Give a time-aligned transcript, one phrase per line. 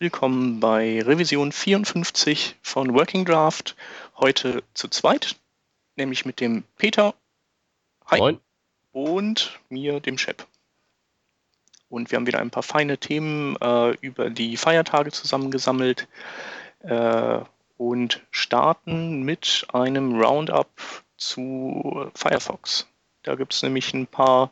[0.00, 3.76] Willkommen bei Revision 54 von Working Draft.
[4.16, 5.36] Heute zu zweit,
[5.94, 7.14] nämlich mit dem Peter.
[8.06, 8.18] Hi.
[8.18, 8.40] Moin.
[8.90, 10.48] Und mir, dem Shep.
[11.88, 16.08] Und wir haben wieder ein paar feine Themen äh, über die Feiertage zusammengesammelt
[16.80, 17.38] äh,
[17.76, 20.70] und starten mit einem Roundup
[21.18, 22.88] zu Firefox.
[23.22, 24.50] Da gibt es nämlich ein paar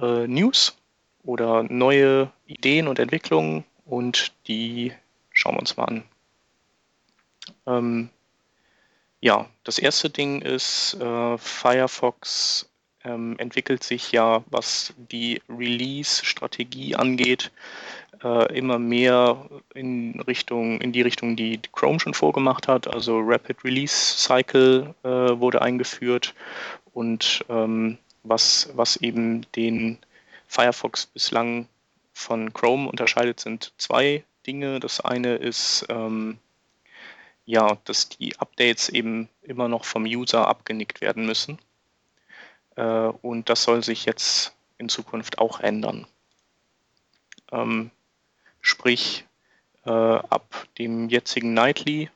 [0.00, 0.76] äh, News
[1.24, 4.92] oder neue Ideen und Entwicklungen und die
[5.30, 6.04] schauen wir uns mal an.
[7.66, 8.10] Ähm,
[9.20, 12.68] ja, das erste Ding ist, äh, Firefox
[13.04, 17.50] ähm, entwickelt sich ja, was die Release-Strategie angeht,
[18.22, 22.88] äh, immer mehr in Richtung, in die Richtung, die Chrome schon vorgemacht hat.
[22.88, 26.34] Also Rapid Release Cycle äh, wurde eingeführt
[26.92, 29.98] und ähm, was, was eben den
[30.48, 31.66] Firefox bislang
[32.14, 34.80] von Chrome unterscheidet, sind zwei Dinge.
[34.80, 36.38] Das eine ist, ähm,
[37.44, 41.58] ja, dass die Updates eben immer noch vom User abgenickt werden müssen.
[42.76, 46.06] Äh, und das soll sich jetzt in Zukunft auch ändern.
[47.52, 47.90] Ähm,
[48.60, 49.24] sprich,
[49.84, 52.10] äh, ab dem jetzigen Nightly,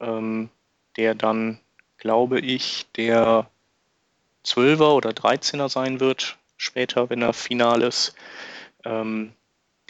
[0.00, 0.50] ähm,
[0.96, 1.58] der dann,
[1.96, 3.48] glaube ich, der
[4.44, 8.14] 12er oder 13er sein wird, später, wenn er final ist,
[8.84, 9.32] ähm,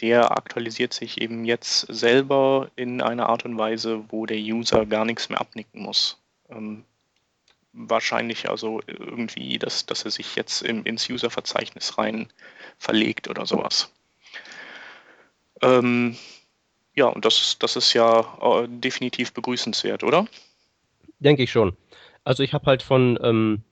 [0.05, 5.03] der aktualisiert sich eben jetzt selber in einer Art und Weise, wo der User gar
[5.03, 6.21] nichts mehr abnicken muss.
[6.47, 6.85] Ähm,
[7.73, 12.27] wahrscheinlich also irgendwie, dass, dass er sich jetzt im, ins User-Verzeichnis rein
[12.77, 13.91] verlegt oder sowas.
[15.63, 16.15] Ähm,
[16.93, 20.27] ja, und das, das ist ja äh, definitiv begrüßenswert, oder?
[21.17, 21.75] Denke ich schon.
[22.23, 23.63] Also ich habe halt von ähm,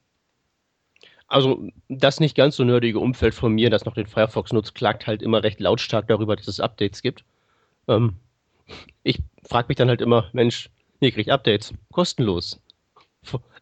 [1.27, 5.07] also das nicht ganz so nerdige Umfeld von mir, das noch den Firefox nutzt, klagt
[5.07, 7.23] halt immer recht lautstark darüber, dass es Updates gibt.
[7.87, 8.15] Ähm,
[9.03, 12.61] ich frage mich dann halt immer, Mensch, ihr kriegt Updates, kostenlos.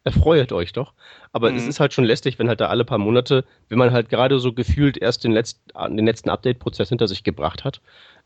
[0.04, 0.94] Erfreut euch doch.
[1.32, 1.56] Aber mhm.
[1.56, 4.38] es ist halt schon lästig, wenn halt da alle paar Monate, wenn man halt gerade
[4.38, 7.80] so gefühlt erst den letzten, den letzten Update-Prozess hinter sich gebracht hat,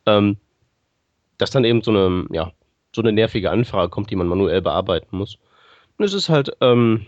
[0.07, 0.39] ähm,
[1.39, 2.53] dass dann eben so eine, ja,
[2.95, 5.39] so eine nervige Anfrage kommt, die man manuell bearbeiten muss.
[5.99, 7.07] Und es ist halt, ähm,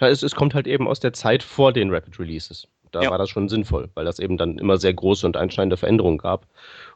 [0.00, 2.66] ja, es, es kommt halt eben aus der Zeit vor den Rapid Releases.
[2.92, 3.10] Da ja.
[3.10, 6.46] war das schon sinnvoll, weil das eben dann immer sehr große und einschneidende Veränderungen gab.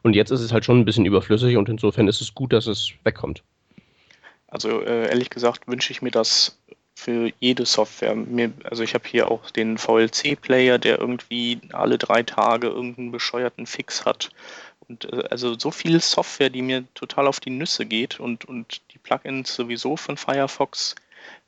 [0.03, 2.67] Und jetzt ist es halt schon ein bisschen überflüssig und insofern ist es gut, dass
[2.67, 3.43] es wegkommt.
[4.47, 6.57] Also äh, ehrlich gesagt wünsche ich mir das
[6.95, 8.15] für jede Software.
[8.15, 13.65] Mir, also ich habe hier auch den VLC-Player, der irgendwie alle drei Tage irgendeinen bescheuerten
[13.65, 14.29] Fix hat.
[14.87, 18.81] Und äh, also so viel Software, die mir total auf die Nüsse geht und, und
[18.93, 20.95] die Plugins sowieso von Firefox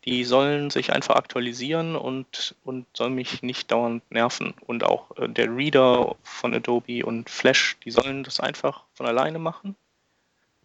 [0.07, 4.53] die sollen sich einfach aktualisieren und, und sollen mich nicht dauernd nerven.
[4.65, 9.37] Und auch äh, der Reader von Adobe und Flash, die sollen das einfach von alleine
[9.37, 9.75] machen.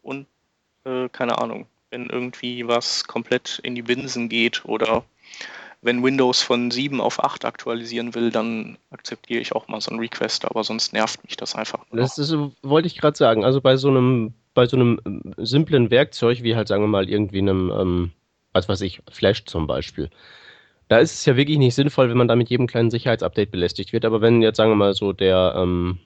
[0.01, 0.27] Und
[0.85, 5.03] äh, keine Ahnung, wenn irgendwie was komplett in die Binsen geht oder
[5.81, 9.99] wenn Windows von 7 auf 8 aktualisieren will, dann akzeptiere ich auch mal so einen
[9.99, 11.85] Request, aber sonst nervt mich das einfach.
[11.91, 12.33] Das ist,
[12.63, 13.45] wollte ich gerade sagen.
[13.45, 15.01] Also bei so einem, bei so einem
[15.37, 18.13] äh, simplen Werkzeug, wie halt sagen wir mal irgendwie einem ähm
[18.53, 20.11] was weiß ich, Flash zum Beispiel.
[20.89, 23.93] Da ist es ja wirklich nicht sinnvoll, wenn man da mit jedem kleinen Sicherheitsupdate belästigt
[23.93, 24.05] wird.
[24.05, 25.99] Aber wenn jetzt, sagen wir mal, so der, ähm,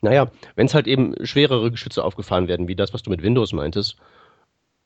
[0.00, 3.52] naja, wenn es halt eben schwerere Geschütze aufgefahren werden, wie das, was du mit Windows
[3.52, 3.96] meintest,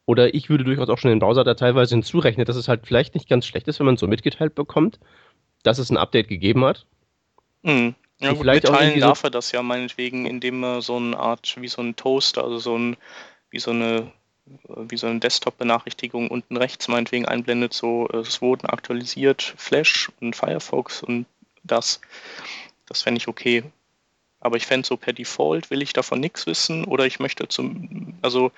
[0.05, 3.15] oder ich würde durchaus auch schon den Browser da teilweise hinzurechnen, dass es halt vielleicht
[3.15, 4.99] nicht ganz schlecht ist, wenn man so mitgeteilt bekommt,
[5.63, 6.87] dass es ein Update gegeben hat.
[7.63, 7.95] Mhm.
[8.21, 11.69] Ja, gut, vielleicht mitteilen darf er das ja meinetwegen, indem er so eine Art, wie
[11.69, 12.97] so ein Toaster, also so ein,
[13.51, 14.11] wie so eine
[14.69, 21.03] wie so eine Desktop-Benachrichtigung unten rechts meinetwegen einblendet, so es wurden aktualisiert Flash und Firefox
[21.03, 21.27] und
[21.63, 22.01] das.
[22.87, 23.65] Das fände ich okay.
[24.41, 28.15] Aber ich fände so per Default, will ich davon nichts wissen oder ich möchte zum,
[28.23, 28.53] also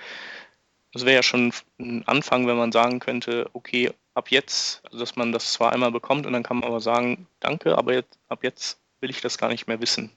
[0.92, 5.16] es wäre ja schon ein Anfang, wenn man sagen könnte, okay, ab jetzt, also dass
[5.16, 8.44] man das zwar einmal bekommt und dann kann man aber sagen, danke, aber jetzt, ab
[8.44, 10.10] jetzt will ich das gar nicht mehr wissen.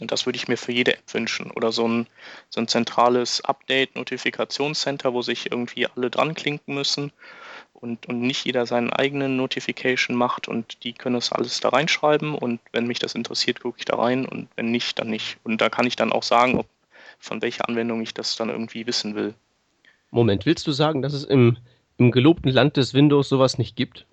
[0.00, 1.50] Und das würde ich mir für jede App wünschen.
[1.52, 2.06] Oder so ein,
[2.48, 7.12] so ein zentrales Update-Notifikationscenter, wo sich irgendwie alle dran klinken müssen
[7.74, 12.34] und, und nicht jeder seinen eigenen Notification macht und die können das alles da reinschreiben
[12.34, 15.36] und wenn mich das interessiert, gucke ich da rein und wenn nicht, dann nicht.
[15.44, 16.66] Und da kann ich dann auch sagen, ob,
[17.18, 19.34] von welcher Anwendung ich das dann irgendwie wissen will.
[20.10, 21.58] Moment, willst du sagen, dass es im,
[21.98, 24.06] im gelobten Land des Windows sowas nicht gibt?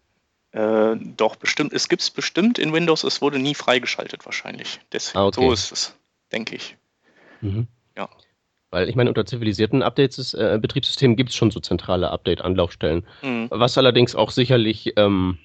[0.52, 1.74] Äh, doch, bestimmt.
[1.74, 4.80] Es gibt es bestimmt in Windows, es wurde nie freigeschaltet wahrscheinlich.
[4.92, 5.42] Deswegen, ah, okay.
[5.42, 5.98] So ist es,
[6.32, 6.78] denke ich.
[7.42, 7.68] Mhm.
[7.98, 8.10] Ja.
[8.70, 13.06] Weil ich meine, unter zivilisierten Updates, äh, Betriebssystemen gibt es schon so zentrale Update-Anlaufstellen.
[13.22, 13.48] Mhm.
[13.50, 15.38] Was allerdings auch sicherlich ähm,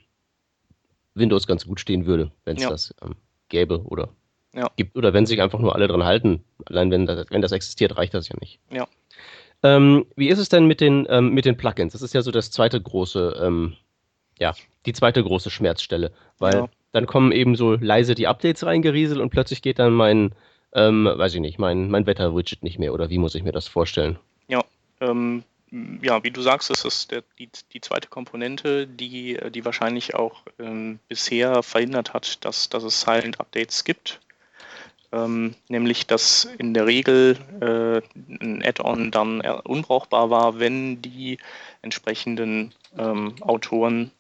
[1.14, 2.70] Windows ganz gut stehen würde, wenn es ja.
[2.70, 3.16] das ähm,
[3.48, 4.10] gäbe oder
[4.54, 4.70] ja.
[4.76, 6.44] gibt oder wenn sich einfach nur alle dran halten.
[6.66, 8.58] Allein wenn das, wenn das existiert, reicht das ja nicht.
[8.70, 8.86] Ja.
[9.62, 11.92] Ähm, wie ist es denn mit den, ähm, mit den Plugins?
[11.92, 13.76] Das ist ja so das zweite große, ähm,
[14.38, 14.54] ja,
[14.84, 16.68] die zweite große Schmerzstelle, weil ja.
[16.92, 20.34] dann kommen eben so leise die Updates reingerieselt und plötzlich geht dann mein,
[20.74, 23.68] ähm, weiß ich nicht, mein, mein Wetter-Widget nicht mehr oder wie muss ich mir das
[23.68, 24.18] vorstellen?
[24.48, 24.62] Ja,
[25.00, 25.42] ähm,
[26.02, 30.42] ja, wie du sagst, ist das der, die, die zweite Komponente, die, die wahrscheinlich auch
[30.58, 34.20] ähm, bisher verhindert hat, dass, dass es Silent Updates gibt.
[35.12, 38.02] Ähm, nämlich, dass in der Regel äh,
[38.42, 41.38] ein Add-on dann unbrauchbar war, wenn die
[41.82, 44.10] entsprechenden ähm, Autoren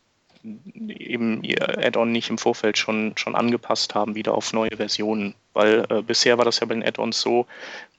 [0.88, 5.34] eben ihr Add-on nicht im Vorfeld schon, schon angepasst haben, wieder auf neue Versionen.
[5.52, 7.46] Weil äh, bisher war das ja bei den Add-ons so,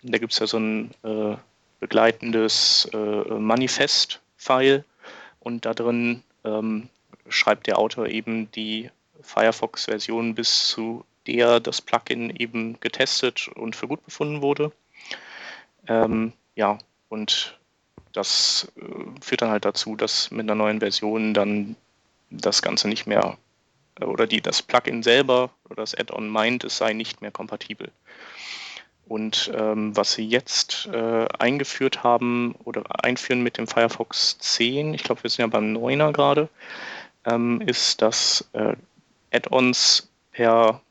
[0.04, 1.36] da gibt es ja so ein äh,
[1.80, 4.84] begleitendes äh, Manifest-File
[5.40, 6.90] und da drin ähm,
[7.30, 8.90] schreibt der Autor eben die
[9.22, 14.72] Firefox-Version bis zu der das Plugin eben getestet und für gut befunden wurde.
[15.88, 16.78] Ähm, ja,
[17.10, 17.58] und
[18.14, 21.76] das äh, führt dann halt dazu, dass mit einer neuen Version dann
[22.30, 23.38] das Ganze nicht mehr
[24.02, 27.92] oder die, das Plugin selber oder das Add-on meint, es sei nicht mehr kompatibel.
[29.08, 35.04] Und ähm, was sie jetzt äh, eingeführt haben oder einführen mit dem Firefox 10, ich
[35.04, 36.50] glaube, wir sind ja beim 9er gerade,
[37.26, 38.76] ähm, ist, dass äh,
[39.32, 40.82] Add-ons per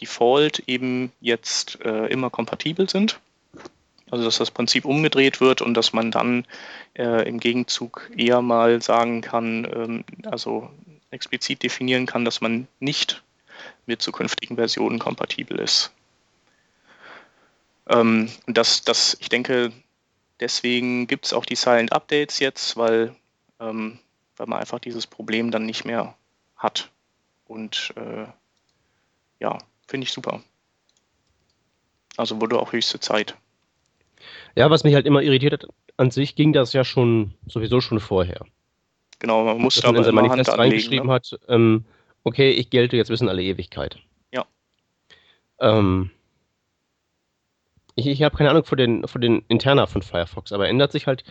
[0.00, 3.20] Default eben jetzt äh, immer kompatibel sind.
[4.10, 6.46] Also dass das Prinzip umgedreht wird und dass man dann
[6.94, 10.70] äh, im Gegenzug eher mal sagen kann, ähm, also
[11.10, 13.22] explizit definieren kann, dass man nicht
[13.86, 15.92] mit zukünftigen Versionen kompatibel ist.
[17.88, 19.72] Ähm, und das, das, ich denke,
[20.40, 23.14] deswegen gibt es auch die Silent Updates jetzt, weil,
[23.60, 23.98] ähm,
[24.36, 26.14] weil man einfach dieses Problem dann nicht mehr
[26.56, 26.90] hat.
[27.46, 28.26] Und äh,
[29.38, 30.42] ja, finde ich super.
[32.16, 33.36] Also wurde auch höchste Zeit.
[34.54, 35.66] Ja, was mich halt immer irritiert hat,
[35.96, 38.46] an sich ging das ja schon sowieso schon vorher.
[39.18, 41.12] Genau, man musste aber in sein Manifest Hand reingeschrieben ne?
[41.12, 41.84] hat, ähm,
[42.24, 43.98] okay, ich gelte jetzt bis in alle Ewigkeit.
[44.32, 44.44] Ja.
[45.60, 46.10] Ähm,
[47.94, 51.06] ich, ich habe keine Ahnung von den, von den Interna von Firefox, aber ändert sich
[51.06, 51.24] halt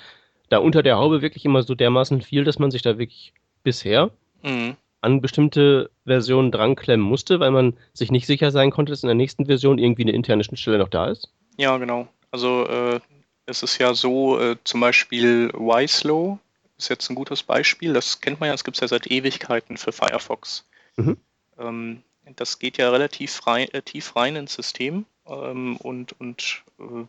[0.49, 3.33] da unter der Haube wirklich immer so dermaßen viel, dass man sich da wirklich
[3.63, 4.11] bisher
[4.43, 4.75] mhm.
[5.01, 9.15] an bestimmte Versionen dranklemmen musste, weil man sich nicht sicher sein konnte, dass in der
[9.15, 11.29] nächsten Version irgendwie eine interne Schnittstelle noch da ist?
[11.57, 12.07] Ja, genau.
[12.31, 12.99] Also äh,
[13.45, 16.39] es ist ja so, äh, zum Beispiel YSlow
[16.77, 17.93] ist jetzt ein gutes Beispiel.
[17.93, 20.65] Das kennt man ja, das gibt es ja seit Ewigkeiten für Firefox.
[20.95, 21.17] Mhm.
[21.57, 22.03] Ähm,
[22.35, 27.05] das geht ja relativ rein, äh, tief rein ins System ähm, und, und äh,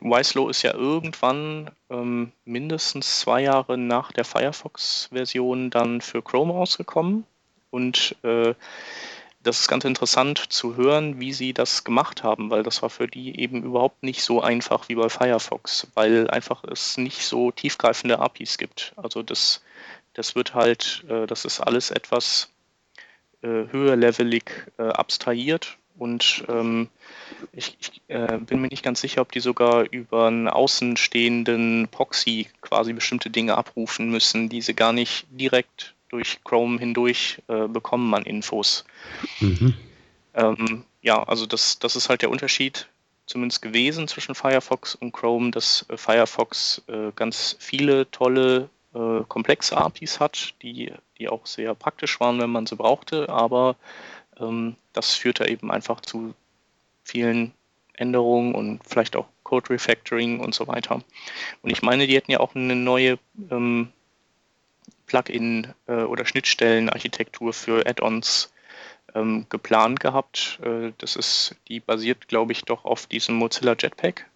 [0.00, 7.24] Wiselow ist ja irgendwann ähm, mindestens zwei Jahre nach der Firefox-Version dann für Chrome rausgekommen.
[7.70, 8.54] Und äh,
[9.42, 13.06] das ist ganz interessant zu hören, wie sie das gemacht haben, weil das war für
[13.06, 18.18] die eben überhaupt nicht so einfach wie bei Firefox, weil einfach es nicht so tiefgreifende
[18.18, 18.92] APIs gibt.
[18.96, 19.62] Also das,
[20.14, 22.50] das wird halt, äh, das ist alles etwas
[23.42, 24.44] äh, höherlevelig
[24.78, 26.88] äh, abstrahiert und ähm,
[27.52, 32.48] ich, ich äh, bin mir nicht ganz sicher, ob die sogar über einen außenstehenden Proxy
[32.60, 38.08] quasi bestimmte Dinge abrufen müssen, die sie gar nicht direkt durch Chrome hindurch äh, bekommen
[38.08, 38.84] man Infos.
[39.40, 39.74] Mhm.
[40.34, 42.88] Ähm, ja, also das, das ist halt der Unterschied
[43.26, 49.76] zumindest gewesen zwischen Firefox und Chrome, dass äh, Firefox äh, ganz viele tolle äh, komplexe
[49.76, 53.76] APIs hat, die, die auch sehr praktisch waren, wenn man sie brauchte, aber
[54.38, 56.34] ähm, das führte eben einfach zu
[57.04, 57.52] vielen
[57.94, 61.02] Änderungen und vielleicht auch Code Refactoring und so weiter.
[61.62, 63.18] Und ich meine, die hätten ja auch eine neue
[63.50, 63.92] ähm,
[65.12, 68.52] Plugin- äh, oder Schnittstellenarchitektur für Add-ons
[69.14, 70.58] ähm, geplant gehabt.
[70.64, 74.26] Äh, das ist, die basiert, glaube ich, doch auf diesem Mozilla Jetpack,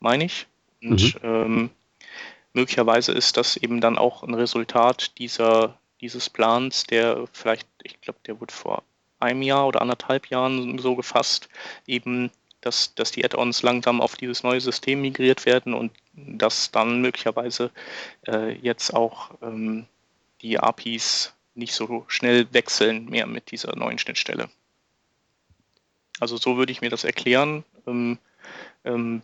[0.00, 0.46] meine ich.
[0.82, 1.28] Und mhm.
[1.28, 1.70] ähm,
[2.52, 8.18] möglicherweise ist das eben dann auch ein Resultat dieser dieses Plans, der vielleicht, ich glaube,
[8.26, 8.82] der wurde vor
[9.20, 11.48] einem Jahr oder anderthalb Jahren so gefasst,
[11.86, 12.30] eben,
[12.60, 17.70] dass, dass die Add-ons langsam auf dieses neue System migriert werden und dass dann möglicherweise
[18.26, 19.86] äh, jetzt auch ähm,
[20.42, 24.48] die APIs nicht so schnell wechseln mehr mit dieser neuen Schnittstelle.
[26.20, 27.64] Also so würde ich mir das erklären.
[27.86, 28.18] Ähm,
[28.84, 29.22] ähm,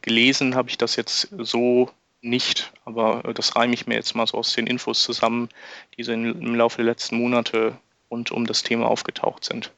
[0.00, 4.38] gelesen habe ich das jetzt so nicht, aber das reime ich mir jetzt mal so
[4.38, 5.48] aus den Infos zusammen,
[5.96, 7.76] die so im Laufe der letzten Monate
[8.10, 9.72] rund um das Thema aufgetaucht sind.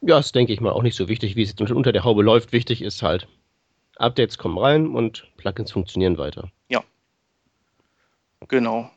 [0.00, 2.52] Ja, das denke ich mal auch nicht so wichtig, wie es unter der Haube läuft.
[2.52, 3.26] Wichtig ist halt,
[3.96, 6.50] Updates kommen rein und Plugins funktionieren weiter.
[6.68, 6.82] Ja.
[8.48, 8.90] Genau.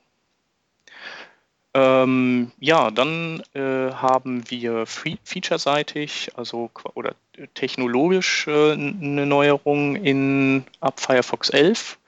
[1.73, 7.13] Ähm, ja, dann äh, haben wir featureseitig, also oder
[7.53, 11.99] technologisch äh, eine Neuerung in ab Firefox 11.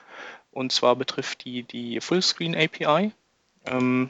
[0.52, 3.12] Und zwar betrifft die die Fullscreen API.
[3.66, 4.10] Ähm,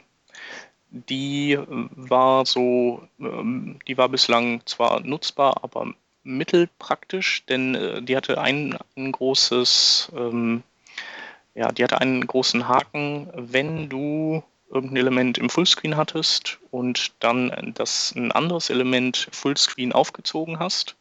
[0.90, 5.92] die war so, ähm, die war bislang zwar nutzbar, aber
[6.22, 10.62] mittelpraktisch, denn äh, die hatte ein, ein großes, ähm,
[11.54, 17.72] ja, die hatte einen großen Haken, wenn du irgendein Element im Fullscreen hattest und dann
[17.74, 20.96] das ein anderes Element Fullscreen aufgezogen hast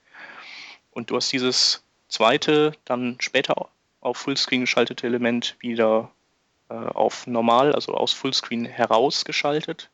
[0.92, 3.70] und du hast dieses zweite dann später
[4.02, 6.10] auf Fullscreen geschaltete Element wieder
[6.70, 9.90] äh, auf normal, also aus Fullscreen herausgeschaltet,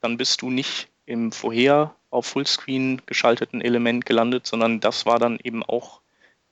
[0.00, 5.38] dann bist du nicht im vorher auf Fullscreen geschalteten Element gelandet, sondern das war dann
[5.42, 6.00] eben auch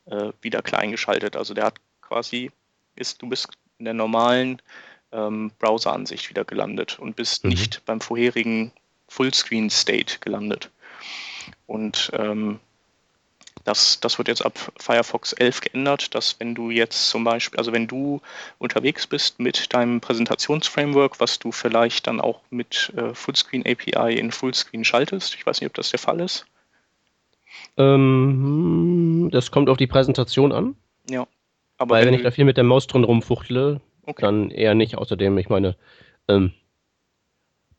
[0.06, 1.36] äh, wieder klein geschaltet.
[1.36, 2.50] Also der hat quasi,
[2.96, 3.48] ist, du bist
[3.78, 4.60] in der normalen
[5.12, 7.50] ähm, Browser-Ansicht wieder gelandet und bist mhm.
[7.50, 8.72] nicht beim vorherigen
[9.06, 10.70] Fullscreen-State gelandet.
[11.66, 12.58] Und ähm,
[13.68, 17.72] das, das wird jetzt ab Firefox 11 geändert, dass wenn du jetzt zum Beispiel, also
[17.72, 18.22] wenn du
[18.58, 24.32] unterwegs bist mit deinem Präsentationsframework, was du vielleicht dann auch mit äh, Fullscreen API in
[24.32, 26.46] Fullscreen schaltest, ich weiß nicht, ob das der Fall ist.
[27.76, 30.74] Ähm, das kommt auf die Präsentation an.
[31.10, 31.26] Ja.
[31.76, 34.22] Aber Weil wenn, wenn ich da viel mit der Maus drin rumfuchtle, okay.
[34.22, 34.96] dann eher nicht.
[34.96, 35.76] Außerdem, ich meine,
[36.26, 36.52] ähm,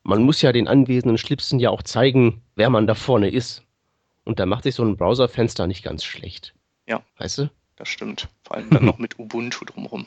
[0.04, 3.64] man muss ja den anwesenden Schlipsen ja auch zeigen, wer man da vorne ist.
[4.30, 6.54] Und da macht sich so ein Browserfenster nicht ganz schlecht.
[6.86, 7.02] Ja.
[7.18, 7.50] Weißt du?
[7.78, 8.28] Das stimmt.
[8.44, 10.06] Vor allem dann noch mit Ubuntu drumherum.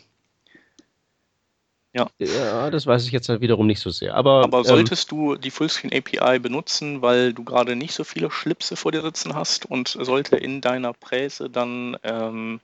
[1.93, 2.09] Ja.
[2.19, 4.15] ja, das weiß ich jetzt halt wiederum nicht so sehr.
[4.15, 8.05] Aber, Aber ähm, solltest ähm, du die Fullscreen API benutzen, weil du gerade nicht so
[8.05, 12.61] viele Schlipse vor dir sitzen hast und sollte in deiner Präse dann ähm,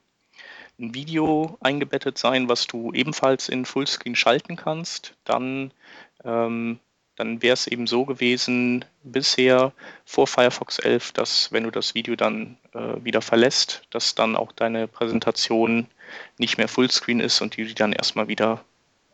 [0.79, 5.71] ein Video eingebettet sein, was du ebenfalls in Fullscreen schalten kannst, dann
[6.23, 6.79] ähm,
[7.19, 9.73] dann wäre es eben so gewesen bisher
[10.05, 14.53] vor Firefox 11, dass wenn du das Video dann äh, wieder verlässt, dass dann auch
[14.53, 15.87] deine Präsentation
[16.37, 18.63] nicht mehr Fullscreen ist und du die dann erstmal wieder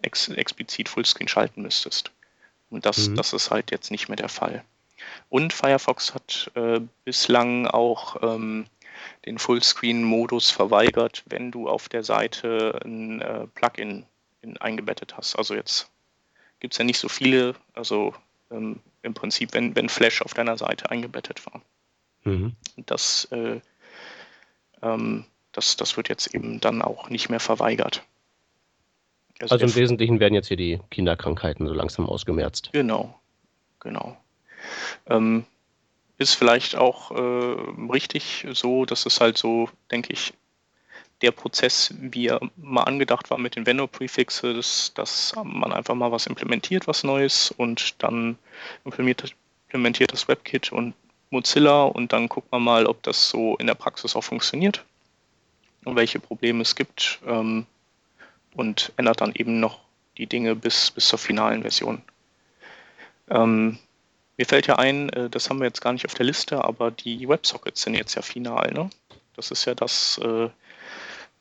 [0.03, 2.11] ex explizit Fullscreen schalten müsstest.
[2.69, 3.15] Und das, mhm.
[3.15, 4.63] das ist halt jetzt nicht mehr der Fall.
[5.29, 8.67] Und Firefox hat äh, bislang auch ähm,
[9.25, 14.05] den Fullscreen-Modus verweigert, wenn du auf der Seite ein äh, Plugin
[14.41, 15.35] in, eingebettet hast.
[15.35, 15.89] Also jetzt
[16.65, 18.15] gibt es ja nicht so viele, also
[18.49, 21.61] ähm, im Prinzip, wenn, wenn Flash auf deiner Seite eingebettet war.
[22.23, 22.53] Mhm.
[22.87, 23.59] Das, äh,
[24.81, 28.01] ähm, das, das wird jetzt eben dann auch nicht mehr verweigert.
[29.39, 32.71] Also, also im Wesentlichen werden jetzt hier die Kinderkrankheiten so langsam ausgemerzt.
[32.71, 33.13] Genau,
[33.79, 34.17] genau.
[35.05, 35.45] Ähm,
[36.17, 40.33] ist vielleicht auch äh, richtig so, dass es halt so, denke ich,
[41.21, 46.27] der Prozess, wie er mal angedacht war mit den Vendor-Prefixe, dass, man einfach mal was
[46.27, 48.37] implementiert, was Neues und dann
[48.83, 49.35] implementiert,
[49.67, 50.93] implementiert das WebKit und
[51.29, 54.83] Mozilla und dann guckt man mal, ob das so in der Praxis auch funktioniert
[55.85, 57.65] und welche Probleme es gibt ähm,
[58.55, 59.79] und ändert dann eben noch
[60.17, 62.01] die Dinge bis, bis zur finalen Version.
[63.29, 63.79] Ähm,
[64.37, 66.91] mir fällt ja ein, äh, das haben wir jetzt gar nicht auf der Liste, aber
[66.91, 68.71] die WebSockets sind jetzt ja final.
[68.71, 68.89] Ne?
[69.35, 70.49] Das ist ja das, äh,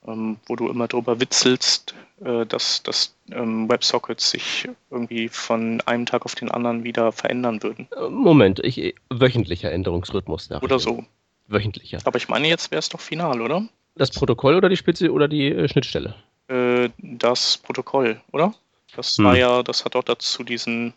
[0.07, 6.05] ähm, wo du immer drüber witzelst, äh, dass, dass ähm, WebSockets sich irgendwie von einem
[6.05, 7.87] Tag auf den anderen wieder verändern würden.
[7.95, 10.49] Äh, Moment, ich, wöchentlicher Änderungsrhythmus.
[10.61, 11.03] Oder so.
[11.47, 11.99] Wöchentlicher.
[12.05, 13.67] Aber ich meine, jetzt wäre es doch final, oder?
[13.95, 16.15] Das Protokoll oder die Spitze oder die äh, Schnittstelle?
[16.47, 18.53] Äh, das Protokoll, oder?
[18.95, 19.25] Das hm.
[19.25, 20.93] war ja, das hat auch dazu diesen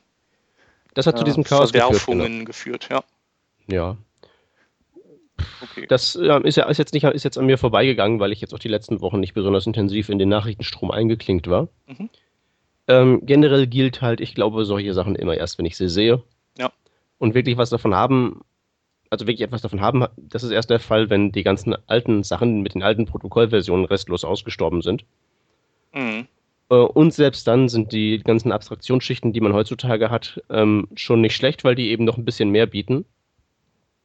[0.94, 3.04] das hat zu diesem Chaos Verwerfungen geführt, geführt
[3.68, 3.74] ja.
[3.76, 3.96] Ja,
[5.62, 5.86] Okay.
[5.88, 8.54] Das äh, ist, ja, ist, jetzt nicht, ist jetzt an mir vorbeigegangen, weil ich jetzt
[8.54, 11.68] auch die letzten Wochen nicht besonders intensiv in den Nachrichtenstrom eingeklinkt war.
[11.86, 12.10] Mhm.
[12.88, 16.22] Ähm, generell gilt halt, ich glaube solche Sachen immer erst, wenn ich sie sehe.
[16.58, 16.72] Ja.
[17.18, 18.40] Und wirklich was davon haben,
[19.10, 22.62] also wirklich etwas davon haben, das ist erst der Fall, wenn die ganzen alten Sachen
[22.62, 25.04] mit den alten Protokollversionen restlos ausgestorben sind.
[25.92, 26.26] Mhm.
[26.70, 31.36] Äh, und selbst dann sind die ganzen Abstraktionsschichten, die man heutzutage hat, ähm, schon nicht
[31.36, 33.04] schlecht, weil die eben noch ein bisschen mehr bieten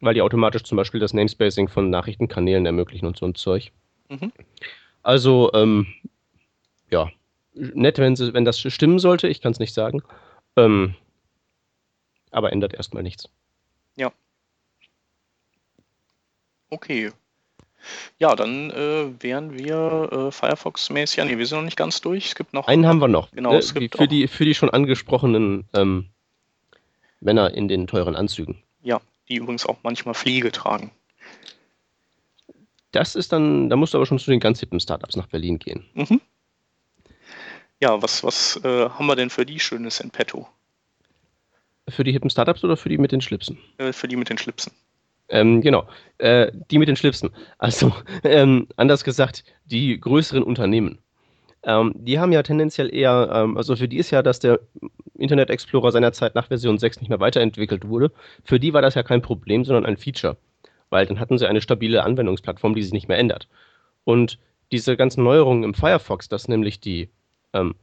[0.03, 3.71] weil die automatisch zum Beispiel das Namespacing von Nachrichtenkanälen ermöglichen und so ein Zeug.
[4.09, 4.31] Mhm.
[5.01, 5.87] Also, ähm,
[6.91, 7.09] ja,
[7.53, 10.03] nett, wenn, sie, wenn das stimmen sollte, ich kann es nicht sagen.
[10.57, 10.95] Ähm,
[12.31, 13.29] aber ändert erstmal nichts.
[13.95, 14.11] Ja.
[16.69, 17.11] Okay.
[18.17, 21.17] Ja, dann äh, wären wir äh, Firefox-mäßig.
[21.17, 22.27] Ja, nee, wir sind noch nicht ganz durch.
[22.27, 22.67] Es gibt noch.
[22.67, 23.31] Einen haben wir noch.
[23.31, 26.09] Genau, äh, es gibt für, die, für die schon angesprochenen ähm,
[27.19, 28.63] Männer in den teuren Anzügen.
[28.81, 30.91] Ja, die übrigens auch manchmal Fliege tragen.
[32.91, 35.59] Das ist dann, da musst du aber schon zu den ganz hippen Startups nach Berlin
[35.59, 35.85] gehen.
[35.93, 36.21] Mhm.
[37.79, 40.47] Ja, was, was äh, haben wir denn für die Schönes in petto?
[41.89, 43.57] Für die hippen Startups oder für die mit den Schlipsen?
[43.77, 44.71] Äh, für die mit den Schlipsen.
[45.27, 45.87] Ähm, genau,
[46.19, 47.31] äh, die mit den Schlipsen.
[47.57, 50.99] Also, ähm, anders gesagt, die größeren Unternehmen.
[51.63, 54.59] Ähm, die haben ja tendenziell eher, ähm, also für die ist ja, dass der
[55.17, 58.11] Internet Explorer seinerzeit nach Version 6 nicht mehr weiterentwickelt wurde.
[58.43, 60.37] Für die war das ja kein Problem, sondern ein Feature.
[60.89, 63.47] Weil dann hatten sie eine stabile Anwendungsplattform, die sich nicht mehr ändert.
[64.03, 64.37] Und
[64.71, 67.09] diese ganzen Neuerungen im Firefox, dass nämlich die
[67.53, 67.75] ähm,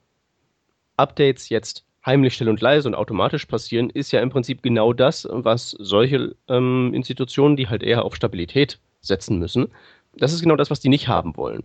[0.97, 5.27] Updates jetzt heimlich still und leise und automatisch passieren, ist ja im Prinzip genau das,
[5.31, 9.69] was solche ähm, Institutionen, die halt eher auf Stabilität setzen müssen,
[10.17, 11.63] das ist genau das, was die nicht haben wollen.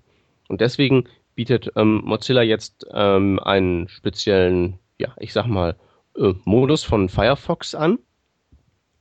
[0.48, 5.75] Und deswegen bietet ähm, Mozilla jetzt ähm, einen speziellen, ja, ich sag mal,
[6.18, 8.00] äh, Modus von Firefox an,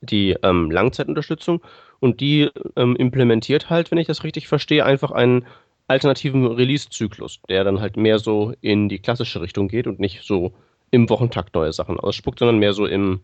[0.01, 1.61] die ähm, Langzeitunterstützung,
[1.99, 5.45] und die ähm, implementiert halt, wenn ich das richtig verstehe, einfach einen
[5.87, 10.53] alternativen Release-Zyklus, der dann halt mehr so in die klassische Richtung geht und nicht so
[10.91, 13.21] im Wochentakt neue Sachen ausspuckt, sondern mehr so im,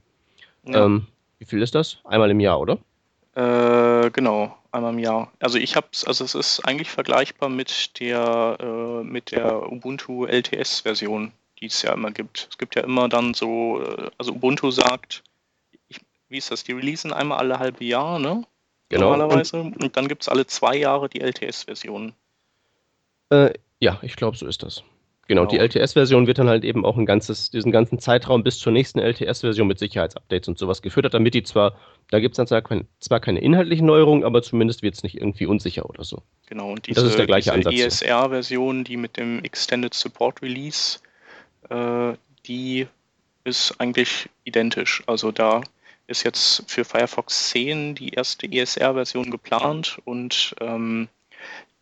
[0.65, 0.85] ja.
[0.85, 1.07] ähm,
[1.39, 1.99] wie viel ist das?
[2.03, 2.77] Einmal im Jahr, oder?
[3.35, 5.31] Äh, genau, einmal im Jahr.
[5.39, 10.25] Also ich habe es, also es ist eigentlich vergleichbar mit der, äh, mit der Ubuntu
[10.25, 12.47] LTS-Version, die es ja immer gibt.
[12.49, 15.23] Es gibt ja immer dann so, äh, also Ubuntu sagt,
[15.87, 15.99] ich,
[16.29, 18.43] wie ist das, die releasen einmal alle halbe Jahr, ne?
[18.89, 19.11] Genau.
[19.11, 19.57] Normalerweise.
[19.59, 22.13] Und, und dann gibt es alle zwei Jahre die LTS-Version.
[23.29, 24.83] Äh, ja, ich glaube, so ist das.
[25.27, 25.51] Genau, genau.
[25.51, 28.99] die LTS-Version wird dann halt eben auch ein ganzes, diesen ganzen Zeitraum bis zur nächsten
[28.99, 31.77] LTS-Version mit Sicherheitsupdates und sowas gefüttert, damit die zwar,
[32.11, 35.15] da gibt es dann zwar, kein, zwar keine inhaltlichen Neuerungen, aber zumindest wird es nicht
[35.15, 36.21] irgendwie unsicher oder so.
[36.47, 40.99] Genau, und diese, das ist der gleiche diese ESR-Version, die mit dem Extended Support Release,
[41.69, 42.13] äh,
[42.45, 42.85] die
[43.45, 45.03] ist eigentlich identisch.
[45.07, 45.61] Also da
[46.07, 51.07] ist jetzt für Firefox 10 die erste ESR-Version geplant und ähm,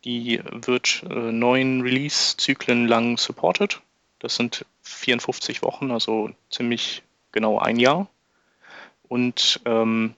[0.04, 3.80] die wird äh, neun Release-Zyklen lang supported.
[4.20, 8.08] Das sind 54 Wochen, also ziemlich genau ein Jahr.
[9.08, 10.14] Und ähm,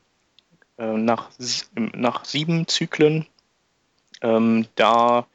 [0.79, 1.31] äh, nach,
[1.75, 3.27] nach sieben Zyklen,
[4.23, 5.27] ähm, da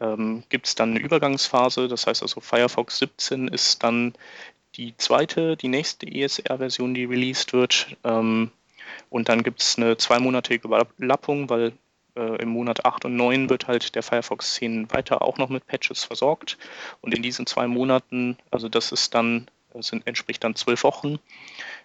[0.00, 1.88] ähm, gibt es dann eine Übergangsphase.
[1.88, 4.14] Das heißt also, Firefox 17 ist dann
[4.76, 7.96] die zweite, die nächste ESR-Version, die released wird.
[8.04, 8.50] Ähm,
[9.10, 11.72] und dann gibt es eine zweimonatige Überlappung, weil
[12.16, 15.66] äh, im Monat 8 und 9 wird halt der Firefox 10 weiter auch noch mit
[15.66, 16.58] Patches versorgt.
[17.00, 21.18] Und in diesen zwei Monaten, also das ist dann, das entspricht dann zwölf Wochen,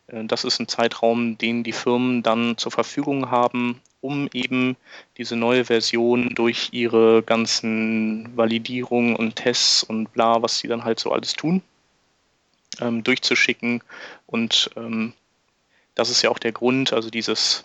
[0.08, 4.76] äh, das ist ein Zeitraum, den die Firmen dann zur Verfügung haben, um eben
[5.18, 11.00] diese neue Version durch ihre ganzen Validierungen und Tests und bla, was sie dann halt
[11.00, 11.62] so alles tun,
[12.82, 13.82] ähm, durchzuschicken.
[14.26, 15.14] Und ähm,
[15.96, 17.64] das ist ja auch der Grund, also dieses,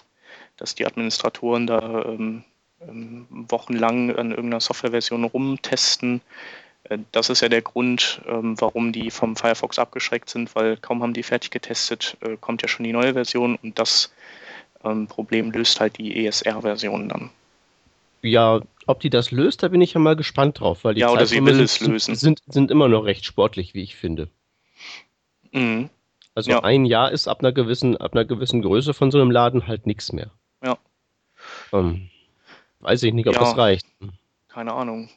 [0.57, 2.45] dass die Administratoren da ähm,
[2.81, 6.21] wochenlang an irgendeiner Softwareversion rumtesten.
[6.89, 11.03] Äh, das ist ja der Grund, ähm, warum die vom Firefox abgeschreckt sind, weil kaum
[11.03, 14.13] haben die fertig getestet, äh, kommt ja schon die neue Version und das
[14.85, 17.31] ähm, Problem löst halt die ESR-Version dann.
[18.23, 21.11] Ja, ob die das löst, da bin ich ja mal gespannt drauf, weil die ja,
[21.11, 22.17] oder sie will es lösen.
[22.17, 24.29] Sind, sind immer noch recht sportlich, wie ich finde.
[25.53, 25.91] Mhm.
[26.35, 26.63] Also ja.
[26.63, 29.87] ein Jahr ist ab einer gewissen, ab einer gewissen Größe von so einem Laden halt
[29.87, 30.31] nichts mehr.
[30.65, 30.79] Ja.
[31.73, 32.11] Ähm,
[32.81, 33.87] Weiß ich nicht, ob ja, das reicht.
[34.49, 35.09] Keine Ahnung.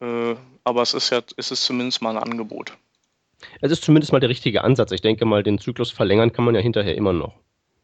[0.00, 2.76] Äh, aber es ist ja, es ist zumindest mal ein Angebot.
[3.60, 4.92] Es ist zumindest mal der richtige Ansatz.
[4.92, 7.34] Ich denke mal, den Zyklus verlängern kann man ja hinterher immer noch.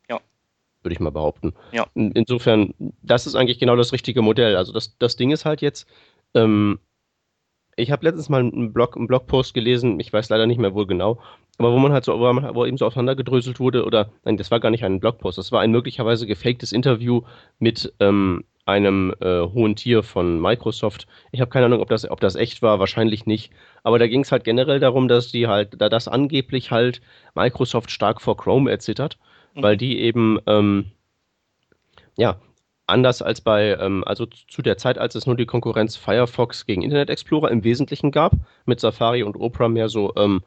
[0.08, 0.20] Ja.
[0.82, 1.54] Würde ich mal behaupten.
[1.72, 1.86] Ja.
[1.94, 4.56] Insofern, das ist eigentlich genau das richtige Modell.
[4.56, 5.86] Also das, das Ding ist halt jetzt,
[6.34, 6.80] ähm,
[7.76, 10.86] ich habe letztens mal einen, Blog, einen Blogpost gelesen, ich weiß leider nicht mehr wohl
[10.86, 11.20] genau,
[11.58, 14.50] aber wo man halt so, wo, man, wo eben so auseinandergedröselt wurde, oder nein, das
[14.50, 17.22] war gar nicht ein Blogpost, das war ein möglicherweise gefaktes Interview
[17.58, 21.06] mit ähm, einem äh, hohen Tier von Microsoft.
[21.32, 23.52] Ich habe keine Ahnung, ob das, ob das echt war, wahrscheinlich nicht.
[23.82, 27.02] Aber da ging es halt generell darum, dass die halt, da das angeblich halt
[27.34, 29.18] Microsoft stark vor Chrome erzittert,
[29.54, 29.62] mhm.
[29.62, 30.86] weil die eben, ähm,
[32.16, 32.36] ja,
[32.86, 36.82] anders als bei, ähm, also zu der Zeit, als es nur die Konkurrenz Firefox gegen
[36.82, 38.32] Internet Explorer im Wesentlichen gab,
[38.66, 40.42] mit Safari und Opera mehr so ähm,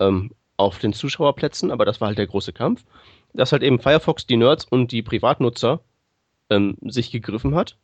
[0.00, 2.84] ähm auf den Zuschauerplätzen, aber das war halt der große Kampf,
[3.32, 5.80] dass halt eben Firefox die Nerds und die Privatnutzer
[6.50, 7.76] ähm, sich gegriffen hat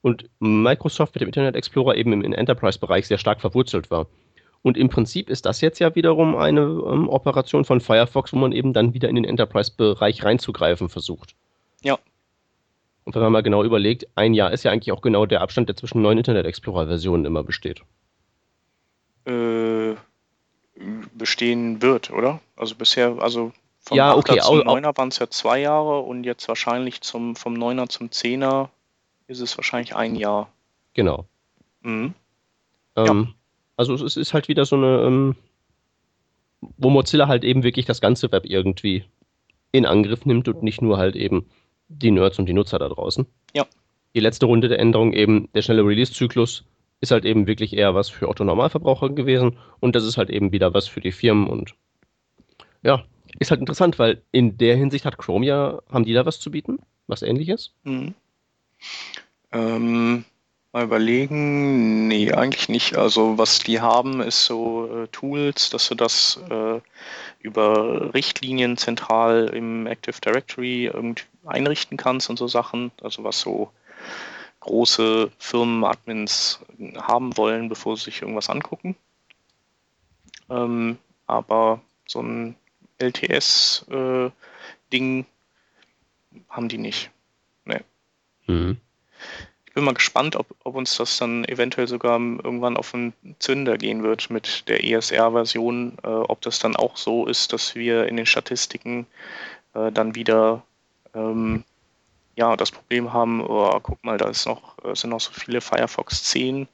[0.00, 4.06] und Microsoft mit dem Internet Explorer eben im Enterprise-Bereich sehr stark verwurzelt war.
[4.62, 8.52] Und im Prinzip ist das jetzt ja wiederum eine ähm, Operation von Firefox, wo man
[8.52, 11.34] eben dann wieder in den Enterprise-Bereich reinzugreifen versucht.
[11.82, 11.98] Ja.
[13.04, 15.68] Und wenn man mal genau überlegt, ein Jahr ist ja eigentlich auch genau der Abstand,
[15.68, 17.82] der zwischen neuen Internet Explorer-Versionen immer besteht.
[19.26, 19.94] Äh,
[21.14, 22.40] bestehen wird, oder?
[22.56, 26.48] Also bisher, also vom ja, okay, zum 9er waren es ja zwei Jahre und jetzt
[26.48, 28.70] wahrscheinlich zum, vom 9er zum 10er
[29.26, 30.50] ist es wahrscheinlich ein Jahr.
[30.94, 31.26] Genau.
[31.82, 32.14] Mhm.
[32.96, 33.34] Ähm, ja.
[33.76, 35.36] Also es ist halt wieder so eine, ähm,
[36.78, 39.04] wo Mozilla halt eben wirklich das ganze Web irgendwie
[39.72, 41.50] in Angriff nimmt und nicht nur halt eben
[41.88, 43.26] die Nerds und die Nutzer da draußen.
[43.54, 43.66] Ja.
[44.14, 46.64] Die letzte Runde der Änderung eben, der schnelle Release-Zyklus,
[47.00, 50.72] ist halt eben wirklich eher was für Otto-Normalverbraucher gewesen und das ist halt eben wieder
[50.74, 51.74] was für die Firmen und
[52.82, 53.04] ja,
[53.38, 56.50] ist halt interessant, weil in der Hinsicht hat Chrome ja, haben die da was zu
[56.50, 56.78] bieten?
[57.06, 57.72] Was ähnliches?
[57.82, 58.14] Mhm.
[59.52, 60.24] Ähm,
[60.72, 62.96] mal überlegen, nee, eigentlich nicht.
[62.96, 66.80] Also was die haben, ist so äh, Tools, dass du das äh,
[67.40, 72.90] über Richtlinien zentral im Active Directory irgendwie einrichten kannst und so Sachen.
[73.02, 73.70] Also was so
[74.60, 76.60] große Firmen-Admins
[76.96, 78.96] haben wollen, bevor sie sich irgendwas angucken.
[80.50, 82.56] Ähm, aber so ein
[82.98, 84.32] LTS-Ding
[84.90, 85.24] äh,
[86.48, 87.10] haben die nicht.
[87.64, 87.80] Nee.
[88.46, 88.78] Mhm.
[89.66, 93.76] Ich bin mal gespannt, ob, ob, uns das dann eventuell sogar irgendwann auf den Zünder
[93.76, 98.16] gehen wird mit der ESR-Version, äh, ob das dann auch so ist, dass wir in
[98.16, 99.06] den Statistiken
[99.74, 100.62] äh, dann wieder
[101.14, 101.64] ähm,
[102.36, 105.60] ja, das Problem haben, oh, guck mal, da ist noch, äh, sind noch so viele
[105.60, 106.66] Firefox 10.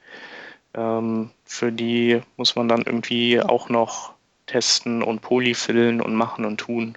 [0.74, 4.14] Ähm, für die muss man dann irgendwie auch noch
[4.46, 6.96] testen und polyfillen und machen und tun.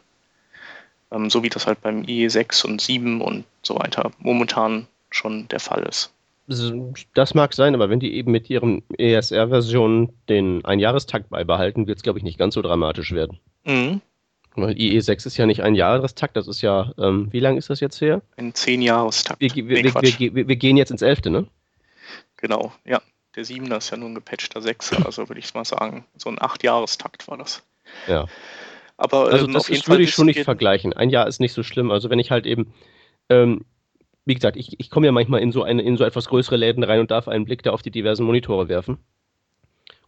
[1.12, 5.60] Ähm, so wie das halt beim IE6 und 7 und so weiter momentan schon der
[5.60, 6.12] Fall ist.
[7.14, 12.04] Das mag sein, aber wenn die eben mit ihren ESR-Versionen den Einjahrestakt beibehalten, wird es,
[12.04, 13.40] glaube ich, nicht ganz so dramatisch werden.
[13.64, 14.02] Mhm.
[14.56, 17.80] Weil IE6 ist ja nicht ein Jahrestakt, das ist ja, ähm, wie lange ist das
[17.80, 18.22] jetzt her?
[18.38, 19.42] Ein Zehn-Jahrestakt.
[19.42, 21.48] Wir, wir, nee, wir, wir, gehen jetzt ins Elfte, ne?
[22.38, 23.02] Genau, ja.
[23.36, 26.06] Der Siebener ist ja nur ein gepatchter Sechser, also würde ich mal sagen.
[26.18, 27.64] So ein Acht-Jahrestakt war das.
[28.08, 28.28] Ja.
[28.98, 30.94] Aber also ähm, das ist, würde ich schon nicht vergleichen.
[30.94, 31.90] Ein Jahr ist nicht so schlimm.
[31.90, 32.74] Also wenn ich halt eben,
[33.30, 33.66] ähm,
[34.26, 36.84] wie gesagt, ich, ich komme ja manchmal in so eine, in so etwas größere Läden
[36.84, 39.00] rein und darf einen Blick da auf die diversen Monitore werfen.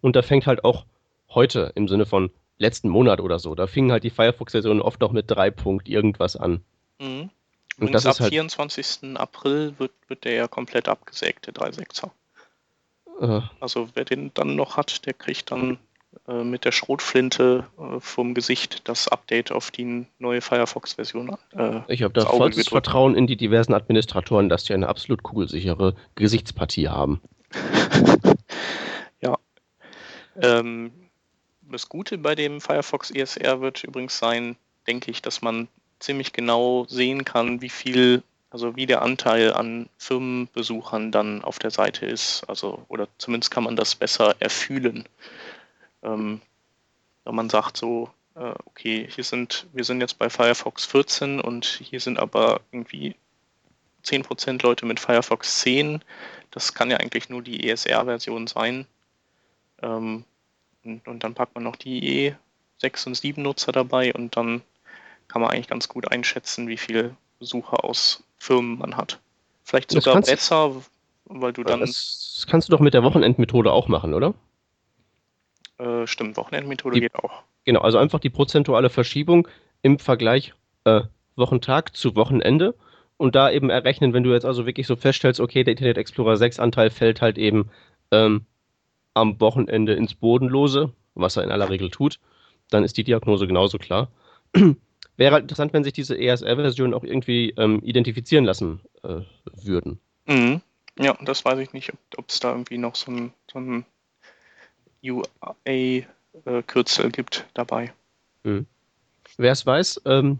[0.02, 0.86] Und da fängt halt auch
[1.30, 3.56] heute im Sinne von letzten Monat oder so.
[3.56, 6.62] Da fingen halt die Firefox-Versionen oft noch mit drei Punkt irgendwas an.
[7.00, 7.30] Mhm.
[7.78, 9.18] Und das ab ist halt 24.
[9.18, 12.10] April wird, wird der ja komplett abgesägt, der 3.6er.
[13.22, 13.42] Äh.
[13.60, 15.78] Also wer den dann noch hat, der kriegt dann
[16.28, 21.36] äh, mit der Schrotflinte äh, vom Gesicht das Update auf die neue Firefox-Version.
[21.52, 25.96] Äh, ich habe da volles Vertrauen in die diversen Administratoren, dass die eine absolut kugelsichere
[26.16, 27.22] Gesichtspartie haben.
[29.22, 29.38] ja.
[30.42, 30.92] Ähm,
[31.72, 34.56] das Gute bei dem Firefox ESR wird übrigens sein,
[34.88, 35.68] denke ich, dass man
[36.00, 41.72] ziemlich genau sehen kann, wie viel, also wie der Anteil an Firmenbesuchern dann auf der
[41.72, 42.44] Seite ist.
[42.48, 45.08] Also, oder zumindest kann man das besser erfühlen.
[46.04, 46.42] Ähm,
[47.24, 51.66] wenn man sagt so, äh, okay, hier sind, wir sind jetzt bei Firefox 14 und
[51.66, 53.16] hier sind aber irgendwie
[54.04, 56.02] 10% Leute mit Firefox 10.
[56.52, 58.86] Das kann ja eigentlich nur die ESR-Version sein.
[59.82, 60.26] Ähm,
[60.86, 62.34] und, und dann packt man noch die
[62.82, 64.62] E6 und 7 Nutzer dabei und dann
[65.28, 69.20] kann man eigentlich ganz gut einschätzen, wie viele Besucher aus Firmen man hat.
[69.64, 70.76] Vielleicht sogar besser,
[71.26, 71.80] weil du dann.
[71.80, 74.34] Das kannst du doch mit der Wochenendmethode auch machen, oder?
[75.78, 77.42] Äh, stimmt, Wochenendmethode geht auch.
[77.66, 79.48] Genau, also einfach die prozentuale Verschiebung
[79.82, 81.02] im Vergleich äh,
[81.36, 82.76] Wochentag zu Wochenende
[83.18, 86.38] und da eben errechnen, wenn du jetzt also wirklich so feststellst, okay, der Internet Explorer
[86.38, 87.72] 6 Anteil fällt halt eben
[88.12, 88.46] ähm,
[89.16, 92.20] am Wochenende ins Bodenlose, was er in aller Regel tut,
[92.70, 94.12] dann ist die Diagnose genauso klar.
[95.18, 99.22] Wäre halt interessant, wenn sich diese ESR-Versionen auch irgendwie ähm, identifizieren lassen äh,
[99.64, 100.00] würden.
[100.26, 100.62] Mhm.
[101.00, 103.86] Ja, das weiß ich nicht, ob es da irgendwie noch so ein, so ein
[105.04, 107.94] UA-Kürzel gibt dabei.
[108.44, 108.66] Mhm.
[109.38, 110.40] Wer es weiß, ähm,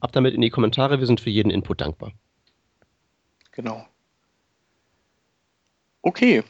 [0.00, 0.98] ab damit in die Kommentare.
[1.00, 2.12] Wir sind für jeden Input dankbar.
[3.52, 3.86] Genau.
[6.02, 6.42] Okay,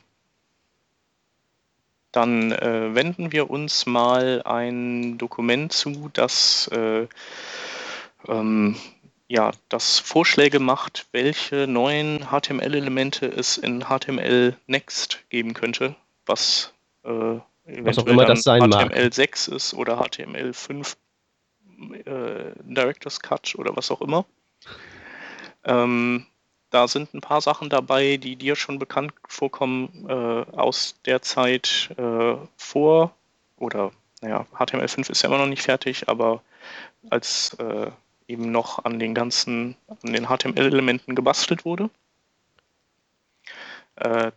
[2.16, 7.07] dann äh, wenden wir uns mal ein Dokument zu, das, äh,
[8.26, 8.76] ähm,
[9.29, 16.72] ja, das Vorschläge macht, welche neuen HTML-Elemente es in HTML Next geben könnte, was,
[17.05, 20.96] äh, was auch immer das sein HTML6 ist oder HTML5
[22.07, 24.24] äh, Director's Cut oder was auch immer.
[25.64, 26.24] Ähm,
[26.77, 30.12] da sind ein paar Sachen dabei, die dir schon bekannt vorkommen äh,
[30.57, 33.15] aus der Zeit äh, vor
[33.57, 36.43] oder naja, HTML5 ist ja immer noch nicht fertig, aber
[37.09, 37.91] als äh,
[38.29, 41.89] eben noch an den ganzen, an den HTML-Elementen gebastelt wurde.
[43.95, 44.33] Äh,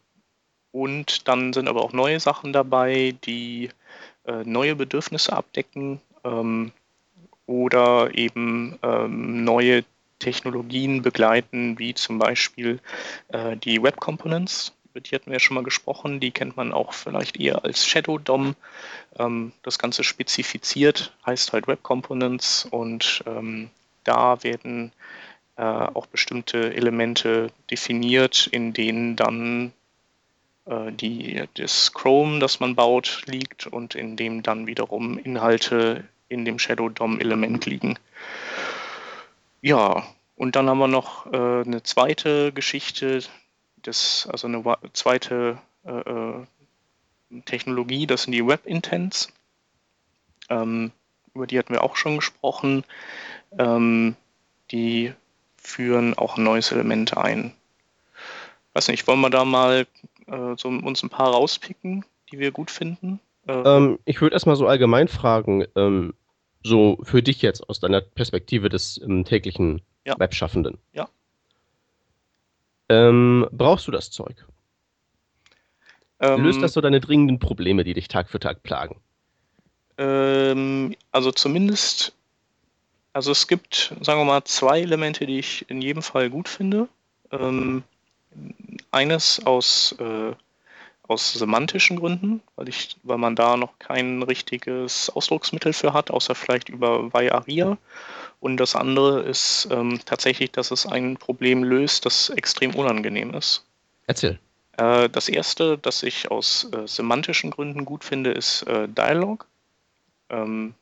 [0.71, 3.69] und dann sind aber auch neue Sachen dabei, die
[4.25, 6.71] äh, neue Bedürfnisse abdecken ähm,
[7.47, 9.83] oder eben ähm, neue
[10.19, 12.79] Technologien begleiten, wie zum Beispiel
[13.29, 14.73] äh, die Web Components.
[14.91, 16.19] Über die hatten wir ja schon mal gesprochen.
[16.19, 18.55] Die kennt man auch vielleicht eher als Shadow DOM.
[19.17, 23.69] Ähm, das Ganze spezifiziert heißt halt Web Components und ähm,
[24.03, 24.91] da werden
[25.57, 29.73] äh, auch bestimmte Elemente definiert, in denen dann
[30.65, 36.45] äh, die, das Chrome, das man baut, liegt und in dem dann wiederum Inhalte in
[36.45, 37.97] dem Shadow DOM-Element liegen.
[39.61, 40.03] Ja,
[40.35, 43.23] und dann haben wir noch äh, eine zweite Geschichte,
[43.83, 46.45] das, also eine zweite äh, äh,
[47.45, 49.33] Technologie, das sind die Web-Intents.
[50.49, 50.91] Ähm,
[51.33, 52.83] über die hatten wir auch schon gesprochen.
[53.57, 54.15] Ähm,
[54.71, 55.13] die
[55.57, 57.53] führen auch ein neues Element ein.
[58.73, 59.87] Weiß nicht, wollen wir da mal
[60.27, 63.19] äh, so uns ein paar rauspicken, die wir gut finden?
[63.47, 66.13] Äh, ähm, ich würde erstmal so allgemein fragen, ähm,
[66.63, 70.19] so für dich jetzt aus deiner Perspektive des ähm, täglichen ja.
[70.19, 70.77] Webschaffenden.
[70.93, 71.09] Ja.
[72.89, 74.45] Ähm, brauchst du das Zeug?
[76.19, 78.99] Ähm, Löst das so deine dringenden Probleme, die dich Tag für Tag plagen?
[79.97, 82.13] Ähm, also zumindest,
[83.13, 86.87] also es gibt, sagen wir mal, zwei Elemente, die ich in jedem Fall gut finde.
[87.31, 87.83] Ähm,
[88.91, 90.33] eines aus, äh,
[91.09, 96.35] aus semantischen Gründen, weil, ich, weil man da noch kein richtiges Ausdrucksmittel für hat, außer
[96.35, 97.77] vielleicht über Vajaria.
[98.39, 103.65] Und das andere ist ähm, tatsächlich, dass es ein Problem löst, das extrem unangenehm ist.
[104.07, 104.39] Erzähl.
[104.77, 109.45] Äh, das erste, das ich aus äh, semantischen Gründen gut finde, ist äh, Dialog.
[110.29, 110.75] Ähm,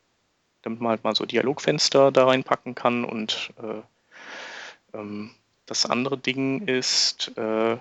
[0.62, 5.32] damit man halt mal so Dialogfenster da reinpacken kann und äh, ähm,
[5.66, 7.78] das andere Ding ist äh,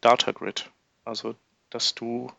[0.00, 0.70] Data Grid.
[1.04, 1.34] Also,
[1.74, 2.30] dass du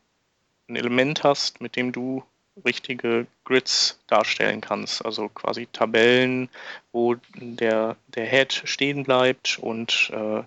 [0.69, 2.24] ein Element hast, mit dem du
[2.63, 5.06] richtige Grids darstellen kannst.
[5.06, 6.50] Also quasi Tabellen,
[6.91, 10.43] wo der, der Head stehen bleibt und äh,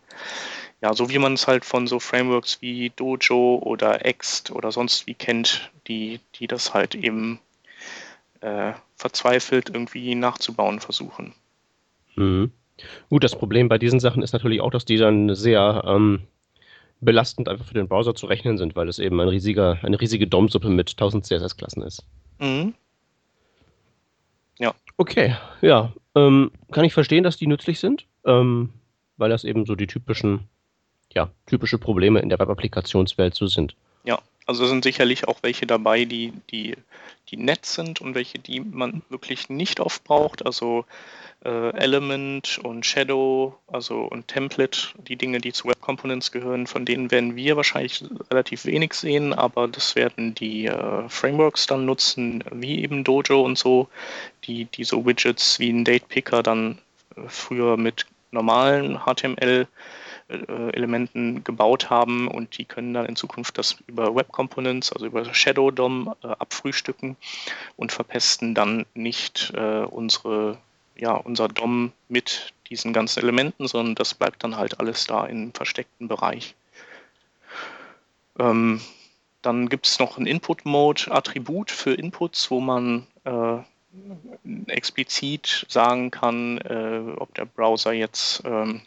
[0.81, 5.07] ja, so wie man es halt von so Frameworks wie Dojo oder Ext oder sonst
[5.07, 7.41] wie kennt, die, die das halt eben
[8.41, 11.35] äh, verzweifelt irgendwie nachzubauen versuchen.
[12.17, 12.53] Mhm.
[13.11, 16.23] Gut, das Problem bei diesen Sachen ist natürlich auch, dass die dann sehr ähm,
[17.01, 20.27] belastend einfach für den Browser zu rechnen sind, weil es eben ein riesiger, eine riesige
[20.27, 22.05] DOM-Suppe mit 1000 CSS-Klassen ist.
[22.39, 22.75] Mhm.
[24.59, 24.75] Ja.
[24.97, 25.93] Okay, ja.
[26.15, 28.71] Ähm, kann ich verstehen, dass die nützlich sind, ähm,
[29.17, 30.49] weil das eben so die typischen,
[31.15, 33.77] ja, typische Probleme in der Web-Applikationswelt so sind.
[34.05, 36.75] Ja, also sind sicherlich auch welche dabei, die, die,
[37.29, 40.45] die nett sind und welche, die man wirklich nicht oft braucht.
[40.45, 40.85] Also
[41.45, 46.85] äh, Element und Shadow, also und Template, die Dinge, die zu Web Components gehören, von
[46.85, 52.45] denen werden wir wahrscheinlich relativ wenig sehen, aber das werden die äh, Frameworks dann nutzen,
[52.53, 53.89] wie eben Dojo und so,
[54.45, 56.79] die, die so Widgets wie ein Date Picker dann
[57.17, 59.67] äh, früher mit normalen HTML
[60.29, 65.07] äh, Elementen gebaut haben und die können dann in Zukunft das über Web Components, also
[65.07, 67.17] über Shadow DOM äh, abfrühstücken
[67.77, 70.59] und verpesten dann nicht äh, unsere,
[70.99, 75.53] ja, unser DOM mit diesen ganzen Elementen, sondern das bleibt dann halt alles da im
[75.53, 76.55] versteckten Bereich.
[78.39, 78.81] Ähm,
[79.43, 83.59] dann gibt es noch ein Input-Mode-Attribut für Inputs, wo man äh,
[84.67, 88.83] explizit sagen kann, äh, ob der Browser jetzt ähm,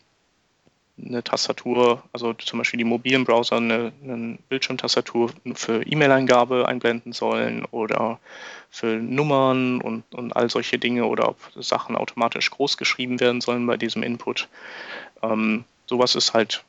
[0.97, 7.65] eine Tastatur, also zum Beispiel die mobilen Browser eine, eine Bildschirmtastatur für E-Mail-Eingabe einblenden sollen
[7.65, 8.19] oder
[8.69, 13.65] für Nummern und, und all solche Dinge oder ob Sachen automatisch groß geschrieben werden sollen
[13.65, 14.47] bei diesem Input.
[15.21, 16.63] Ähm, sowas ist halt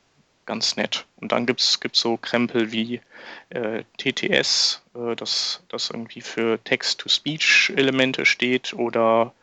[0.45, 1.05] ganz nett.
[1.17, 3.01] Und dann gibt es so Krempel wie
[3.49, 9.33] äh, TTS, äh, das, das irgendwie für Text-to-Speech-Elemente steht oder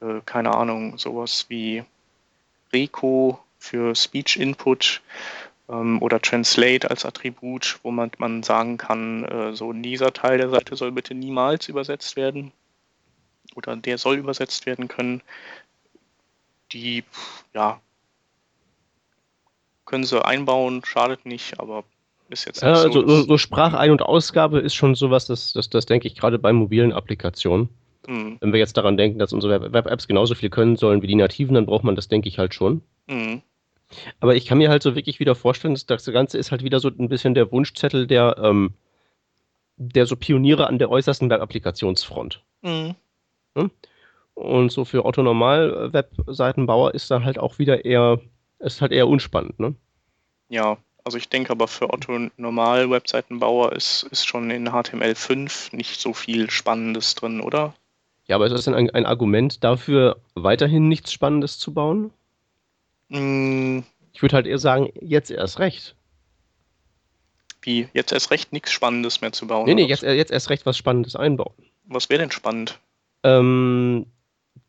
[0.00, 1.84] äh, keine Ahnung, sowas wie
[2.72, 5.00] Reco für Speech Input
[5.68, 10.48] ähm, oder Translate als Attribut, wo man, man sagen kann, äh, so dieser Teil der
[10.50, 12.50] Seite soll bitte niemals übersetzt werden
[13.54, 15.22] oder der soll übersetzt werden können.
[16.72, 17.04] Die,
[17.52, 17.80] ja,
[19.84, 21.84] können sie einbauen, schadet nicht, aber
[22.28, 25.86] ist jetzt ja, also so, so Sprachein- und Ausgabe ist schon sowas, das, das, das
[25.86, 27.68] denke ich gerade bei mobilen Applikationen.
[28.06, 28.38] Mhm.
[28.40, 31.54] Wenn wir jetzt daran denken, dass unsere Web-Apps genauso viel können sollen wie die nativen,
[31.54, 32.82] dann braucht man das, denke ich, halt schon.
[33.08, 33.42] Mhm.
[34.20, 36.80] Aber ich kann mir halt so wirklich wieder vorstellen, dass das Ganze ist halt wieder
[36.80, 38.74] so ein bisschen der Wunschzettel der, ähm,
[39.76, 42.42] der so Pioniere an der äußersten Web-Applikationsfront.
[42.62, 42.94] Mhm.
[43.56, 43.70] Hm?
[44.34, 48.20] Und so für Otto-Normal-Webseitenbauer ist dann halt auch wieder eher,
[48.58, 49.74] ist halt eher unspannend, ne?
[50.48, 56.50] Ja, also ich denke aber für Otto-Normal-Webseitenbauer ist, ist schon in HTML5 nicht so viel
[56.50, 57.74] Spannendes drin, oder?
[58.26, 62.12] Ja, aber ist das denn ein, ein Argument dafür, weiterhin nichts Spannendes zu bauen?
[63.10, 63.80] Mm.
[64.12, 65.94] Ich würde halt eher sagen, jetzt erst recht.
[67.62, 67.88] Wie?
[67.92, 69.66] Jetzt erst recht nichts Spannendes mehr zu bauen?
[69.66, 71.52] Nee, nee, jetzt, jetzt erst recht was Spannendes einbauen.
[71.84, 72.78] Was wäre denn spannend?
[73.22, 74.06] Ähm,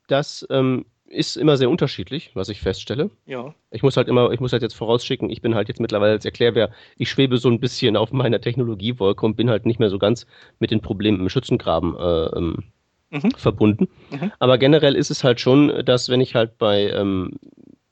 [0.07, 3.11] dass ähm, ist immer sehr unterschiedlich, was ich feststelle.
[3.25, 3.53] Ja.
[3.69, 6.25] Ich muss halt immer, ich muss halt jetzt vorausschicken, ich bin halt jetzt mittlerweile als
[6.25, 9.99] Erklärbär, ich schwebe so ein bisschen auf meiner Technologiewolke und bin halt nicht mehr so
[9.99, 10.25] ganz
[10.59, 12.63] mit den Problemen im Schützengraben äh, ähm,
[13.09, 13.31] mhm.
[13.31, 13.89] verbunden.
[14.09, 14.31] Mhm.
[14.39, 17.33] Aber generell ist es halt schon, dass wenn ich halt bei ähm,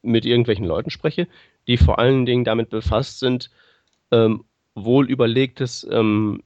[0.01, 1.27] mit irgendwelchen Leuten spreche,
[1.67, 3.49] die vor allen Dingen damit befasst sind,
[4.11, 6.43] ähm, wohl überlegtes ähm,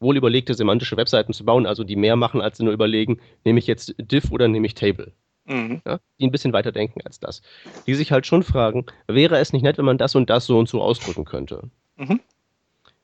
[0.00, 3.58] wohl überlegte semantische Webseiten zu bauen, also die mehr machen, als sie nur überlegen, nehme
[3.58, 5.12] ich jetzt div oder nehme ich table.
[5.44, 5.82] Mhm.
[5.86, 7.42] Ja, die ein bisschen weiter denken als das.
[7.86, 10.58] Die sich halt schon fragen, wäre es nicht nett, wenn man das und das so
[10.58, 11.70] und so ausdrücken könnte?
[11.96, 12.20] Mhm.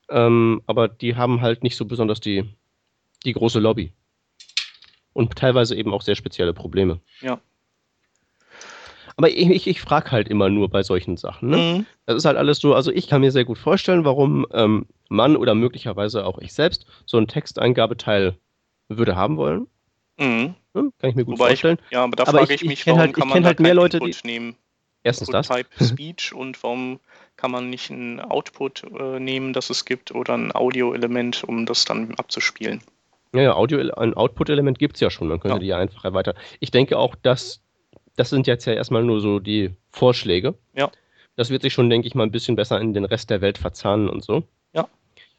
[0.09, 2.45] Ähm, aber die haben halt nicht so besonders die,
[3.25, 3.91] die große Lobby.
[5.13, 6.99] Und teilweise eben auch sehr spezielle Probleme.
[7.21, 7.41] Ja.
[9.17, 11.49] Aber ich, ich, ich frage halt immer nur bei solchen Sachen.
[11.49, 11.57] Ne?
[11.57, 11.85] Mhm.
[12.05, 15.35] Das ist halt alles so, also ich kann mir sehr gut vorstellen, warum ähm, man
[15.35, 18.37] oder möglicherweise auch ich selbst so einen Texteingabeteil
[18.89, 19.67] würde haben wollen.
[20.19, 20.55] Mhm.
[20.75, 21.79] Hm, kann ich mir gut Wobei vorstellen.
[21.87, 23.73] Ich, ja, aber da aber frage ich, ich mich, warum halt, kann man halt mehr
[23.73, 24.55] Leute, Input die, nehmen?
[25.03, 25.57] Erstens Input das.
[25.57, 26.99] Type Speech und warum
[27.37, 31.85] kann man nicht ein Output äh, nehmen, das es gibt, oder ein Audio-Element, um das
[31.85, 32.81] dann abzuspielen?
[33.33, 35.59] Ja, ja Audio, ein Output-Element gibt es ja schon, man könnte ja.
[35.59, 36.35] die ja einfach erweitern.
[36.59, 37.63] Ich denke auch, dass
[38.17, 40.55] das sind jetzt ja erstmal nur so die Vorschläge.
[40.75, 40.91] Ja.
[41.37, 43.59] Das wird sich schon, denke ich mal, ein bisschen besser in den Rest der Welt
[43.59, 44.43] verzahnen und so.
[44.73, 44.89] Ja.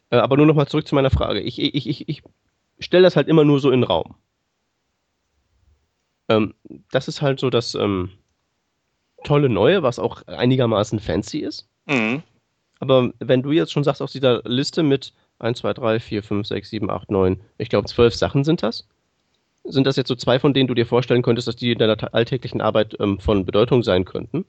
[0.09, 1.41] Äh, aber nur nochmal zurück zu meiner Frage.
[1.41, 2.23] Ich, ich, ich, ich
[2.79, 4.15] stelle das halt immer nur so in den Raum.
[6.29, 6.53] Ähm,
[6.89, 8.11] das ist halt so das ähm,
[9.25, 11.67] tolle Neue, was auch einigermaßen fancy ist.
[11.85, 12.23] Mhm.
[12.79, 16.47] Aber wenn du jetzt schon sagst, aus dieser Liste mit 1, 2, 3, 4, 5,
[16.47, 18.87] 6, 7, 8, 9, ich glaube zwölf Sachen sind das.
[19.63, 22.13] Sind das jetzt so zwei, von denen du dir vorstellen könntest, dass die in deiner
[22.13, 24.45] alltäglichen Arbeit ähm, von Bedeutung sein könnten?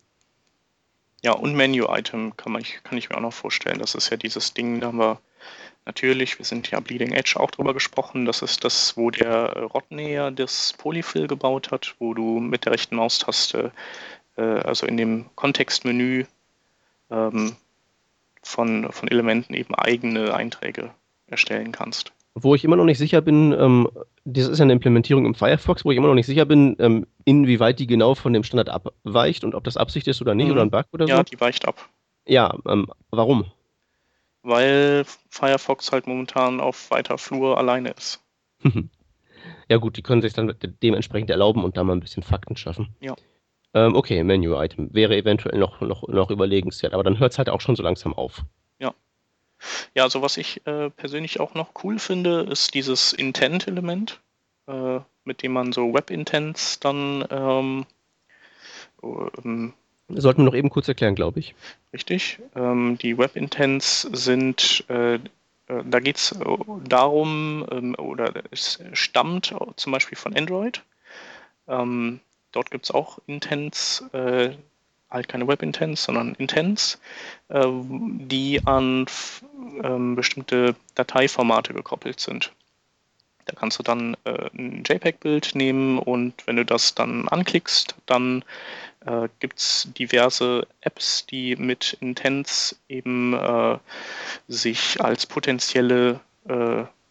[1.23, 3.79] Ja, und Menu-Item kann, kann ich mir auch noch vorstellen.
[3.79, 5.21] Das ist ja dieses Ding, da haben wir
[5.87, 8.25] Natürlich, wir sind ja Bleeding Edge auch drüber gesprochen.
[8.25, 12.97] Das ist das, wo der Rodney das Polyfill gebaut hat, wo du mit der rechten
[12.97, 13.73] Maustaste,
[14.37, 16.27] äh, also in dem Kontextmenü
[17.11, 17.57] ähm,
[18.43, 20.91] von, von Elementen eben eigene Einträge
[21.27, 22.13] erstellen kannst.
[22.35, 23.89] Wo ich immer noch nicht sicher bin, ähm,
[24.25, 27.07] das ist ja eine Implementierung im Firefox, wo ich immer noch nicht sicher bin, ähm,
[27.25, 30.53] inwieweit die genau von dem Standard abweicht und ob das Absicht ist oder nicht mhm.
[30.53, 31.13] oder ein Bug oder so.
[31.13, 31.89] Ja, die weicht ab.
[32.27, 33.47] Ja, ähm, warum?
[34.43, 38.23] weil Firefox halt momentan auf weiter Flur alleine ist.
[39.69, 42.95] ja gut, die können sich dann dementsprechend erlauben und da mal ein bisschen Fakten schaffen.
[43.01, 43.15] Ja.
[43.73, 47.61] Ähm, okay, Menu-Item wäre eventuell noch, noch, noch überlegenswert, aber dann hört es halt auch
[47.61, 48.43] schon so langsam auf.
[48.79, 48.95] Ja.
[49.95, 54.21] Ja, also was ich äh, persönlich auch noch cool finde, ist dieses Intent-Element,
[54.67, 57.87] äh, mit dem man so Web-Intents dann ähm,
[59.03, 59.75] ähm
[60.09, 61.55] Sollten wir noch eben kurz erklären, glaube ich.
[61.93, 62.41] Richtig.
[62.57, 65.21] Ähm, die Web-Intents sind, äh, äh
[65.85, 66.45] da geht es äh,
[66.85, 70.83] darum, ähm, oder es stammt zum Beispiel von Android.
[71.69, 72.21] Ähm,
[72.51, 74.51] dort gibt es auch Intents, äh,
[75.11, 77.01] halt keine Web-Intents, sondern Intents,
[77.49, 79.07] äh, die an
[79.83, 82.53] ähm, bestimmte Dateiformate gekoppelt sind.
[83.47, 88.45] Da kannst du dann äh, ein JPEG-Bild nehmen und wenn du das dann anklickst, dann
[89.07, 93.79] äh, gibt es diverse Apps, die mit Intents eben äh,
[94.49, 96.21] sich als potenzielle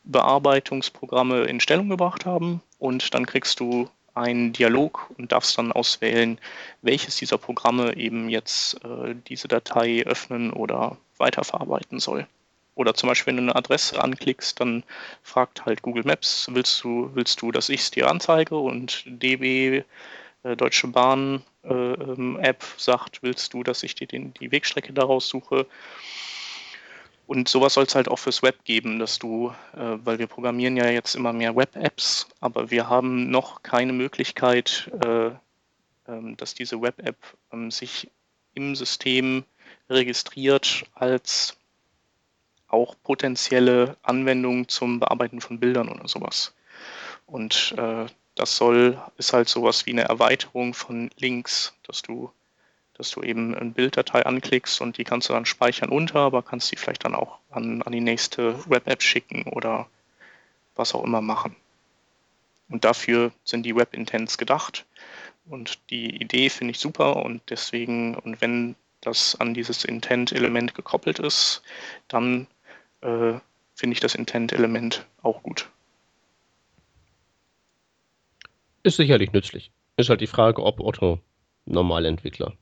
[0.06, 6.40] Bearbeitungsprogramme in Stellung gebracht haben und dann kriegst du einen Dialog und darfst dann auswählen,
[6.82, 12.28] welches dieser Programme eben jetzt äh, diese Datei öffnen oder weiterverarbeiten soll.
[12.76, 14.84] Oder zum Beispiel, wenn du eine Adresse anklickst, dann
[15.22, 18.58] fragt halt Google Maps, willst du, willst du, dass ich es dir anzeige?
[18.58, 19.84] Und DB
[20.44, 24.94] äh, Deutsche Bahn äh, ähm, App sagt, willst du, dass ich dir den, die Wegstrecke
[24.94, 25.66] daraus suche?
[27.30, 30.76] Und sowas soll es halt auch fürs Web geben, dass du, äh, weil wir programmieren
[30.76, 36.82] ja jetzt immer mehr Web-Apps, aber wir haben noch keine Möglichkeit, äh, äh, dass diese
[36.82, 37.18] Web-App
[37.54, 38.10] ähm, sich
[38.56, 39.44] im System
[39.92, 41.56] registriert als
[42.68, 46.56] auch potenzielle Anwendung zum Bearbeiten von Bildern oder sowas.
[47.28, 52.32] Und äh, das soll, ist halt sowas wie eine Erweiterung von Links, dass du,
[53.00, 56.70] dass du eben eine Bilddatei anklickst und die kannst du dann speichern unter, aber kannst
[56.70, 59.88] die vielleicht dann auch an, an die nächste Web-App schicken oder
[60.76, 61.56] was auch immer machen.
[62.68, 64.86] Und dafür sind die Web-Intents gedacht.
[65.46, 71.20] Und die Idee finde ich super und deswegen, und wenn das an dieses Intent-Element gekoppelt
[71.20, 71.64] ist,
[72.10, 72.48] dann
[73.00, 73.40] äh,
[73.76, 75.70] finde ich das Intent-Element auch gut.
[78.84, 79.72] Ist sicherlich nützlich.
[79.96, 81.22] Ist halt die Frage, ob Otto
[81.66, 82.58] Normalentwickler.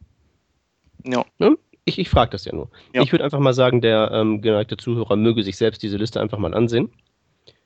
[1.03, 1.25] Ja.
[1.39, 1.57] Ne?
[1.85, 2.69] Ich, ich frage das ja nur.
[2.93, 3.01] Ja.
[3.01, 6.37] Ich würde einfach mal sagen, der ähm, geneigte Zuhörer möge sich selbst diese Liste einfach
[6.37, 6.91] mal ansehen.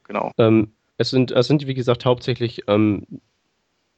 [0.04, 0.32] Genau.
[0.38, 3.08] Ähm, es, sind, es sind, wie gesagt, hauptsächlich ähm,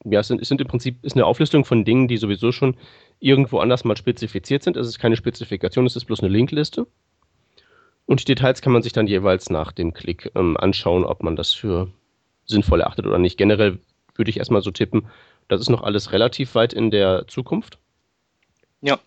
[0.06, 2.76] ja, es sind, es sind im Prinzip ist eine Auflistung von Dingen, die sowieso schon
[3.20, 4.78] irgendwo anders mal spezifiziert sind.
[4.78, 6.88] Es ist keine Spezifikation, es ist bloß eine Linkliste.
[8.06, 11.36] Und die Details kann man sich dann jeweils nach dem Klick ähm, anschauen, ob man
[11.36, 11.90] das für
[12.46, 13.38] sinnvoll erachtet oder nicht.
[13.38, 13.80] Generell
[14.16, 15.08] würde ich erstmal so tippen,
[15.48, 17.78] das ist noch alles relativ weit in der Zukunft.
[18.82, 19.00] Ja.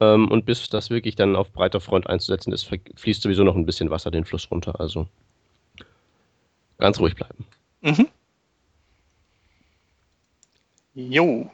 [0.00, 3.66] Ähm, und bis das wirklich dann auf breiter Front einzusetzen ist, fließt sowieso noch ein
[3.66, 4.78] bisschen Wasser den Fluss runter.
[4.80, 5.06] Also
[6.78, 7.46] ganz ruhig bleiben.
[7.80, 8.08] Mhm.
[10.94, 11.50] Jo,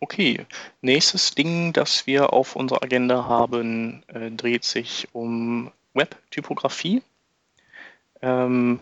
[0.00, 0.46] okay.
[0.82, 7.02] Nächstes Ding, das wir auf unserer Agenda haben, äh, dreht sich um Web-Typografie.
[8.20, 8.80] Ähm,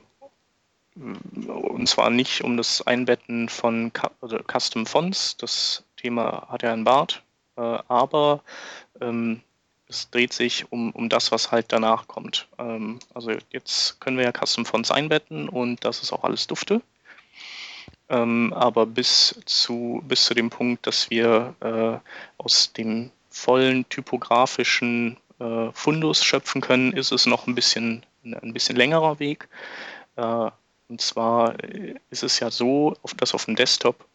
[0.94, 6.84] und zwar nicht um das Einbetten von also Custom Fonts, das Thema hat ja ein
[6.84, 7.22] Bart,
[7.56, 8.42] aber
[9.00, 9.42] ähm,
[9.88, 12.48] es dreht sich um, um das, was halt danach kommt.
[12.58, 16.80] Ähm, also jetzt können wir ja Custom Fonts einbetten und das ist auch alles dufte.
[18.08, 21.98] Ähm, aber bis zu, bis zu dem Punkt, dass wir äh,
[22.38, 28.76] aus dem vollen typografischen äh, Fundus schöpfen können, ist es noch ein bisschen, ein bisschen
[28.76, 29.48] längerer Weg.
[30.16, 30.50] Äh,
[30.88, 34.06] und zwar äh, ist es ja so, dass auf dem Desktop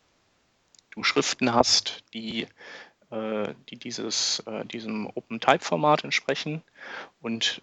[0.92, 2.48] du Schriften hast, die, äh,
[3.12, 6.62] die dieses, äh, diesem Open-Type-Format entsprechen
[7.22, 7.62] und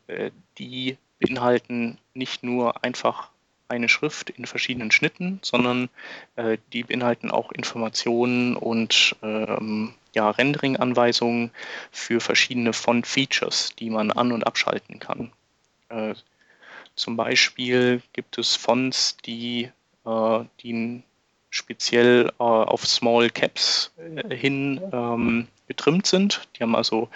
[0.59, 3.31] die beinhalten nicht nur einfach
[3.69, 5.89] eine Schrift in verschiedenen Schnitten, sondern
[6.37, 11.51] äh, die beinhalten auch Informationen und ähm, ja, Rendering-Anweisungen
[11.91, 15.33] für verschiedene Font-Features, die man an- und abschalten kann.
[15.89, 16.15] Äh,
[16.95, 19.71] zum Beispiel gibt es Fonts, die,
[20.05, 21.03] äh, die
[21.55, 26.49] speziell äh, auf Small Caps äh, hin ähm, getrimmt sind.
[26.57, 27.09] Die haben also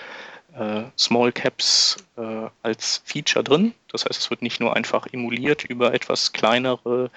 [0.54, 3.74] äh, Small Caps äh, als Feature drin.
[3.90, 7.10] Das heißt, es wird nicht nur einfach emuliert über etwas kleinere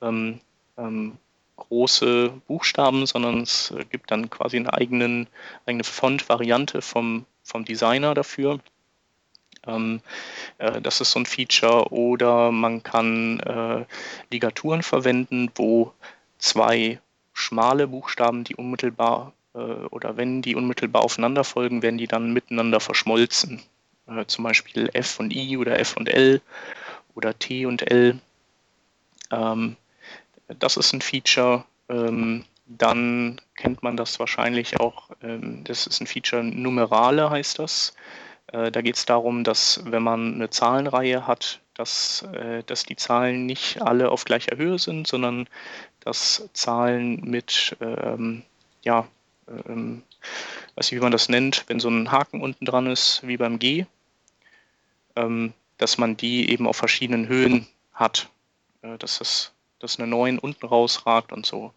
[0.00, 0.40] ähm,
[0.78, 1.18] ähm,
[1.56, 5.28] große Buchstaben, sondern es gibt dann quasi eine eigenen,
[5.66, 8.60] eigene Font-Variante vom, vom Designer dafür.
[9.66, 10.00] Ähm,
[10.56, 11.92] äh, das ist so ein Feature.
[11.92, 13.84] Oder man kann äh,
[14.30, 15.92] Ligaturen verwenden, wo
[16.42, 17.00] zwei
[17.32, 22.80] schmale Buchstaben, die unmittelbar äh, oder wenn die unmittelbar aufeinander folgen, werden die dann miteinander
[22.80, 23.62] verschmolzen.
[24.06, 26.42] Äh, zum Beispiel F und I oder F und L
[27.14, 28.18] oder T und L.
[29.30, 29.76] Ähm,
[30.58, 31.64] das ist ein Feature.
[31.88, 35.10] Ähm, dann kennt man das wahrscheinlich auch.
[35.22, 37.94] Ähm, das ist ein Feature Numerale heißt das.
[38.48, 42.96] Äh, da geht es darum, dass wenn man eine Zahlenreihe hat, dass, äh, dass die
[42.96, 45.48] Zahlen nicht alle auf gleicher Höhe sind, sondern
[46.04, 48.42] dass Zahlen mit ähm,
[48.82, 49.06] ja,
[49.48, 50.02] ähm,
[50.74, 53.58] weiß nicht, wie man das nennt, wenn so ein Haken unten dran ist, wie beim
[53.58, 53.86] G,
[55.16, 58.28] ähm, dass man die eben auf verschiedenen Höhen hat,
[58.82, 61.72] äh, dass, das, dass eine 9 unten rausragt und so.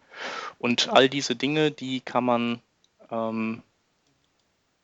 [0.58, 2.60] Und all diese Dinge, die kann man
[3.10, 3.62] ähm,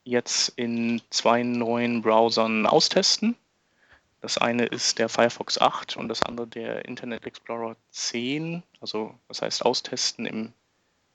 [0.03, 3.35] jetzt in zwei neuen Browsern austesten.
[4.23, 8.63] Das eine ist der Firefox 8 und das andere der Internet Explorer 10.
[8.79, 10.53] Also das heißt austesten im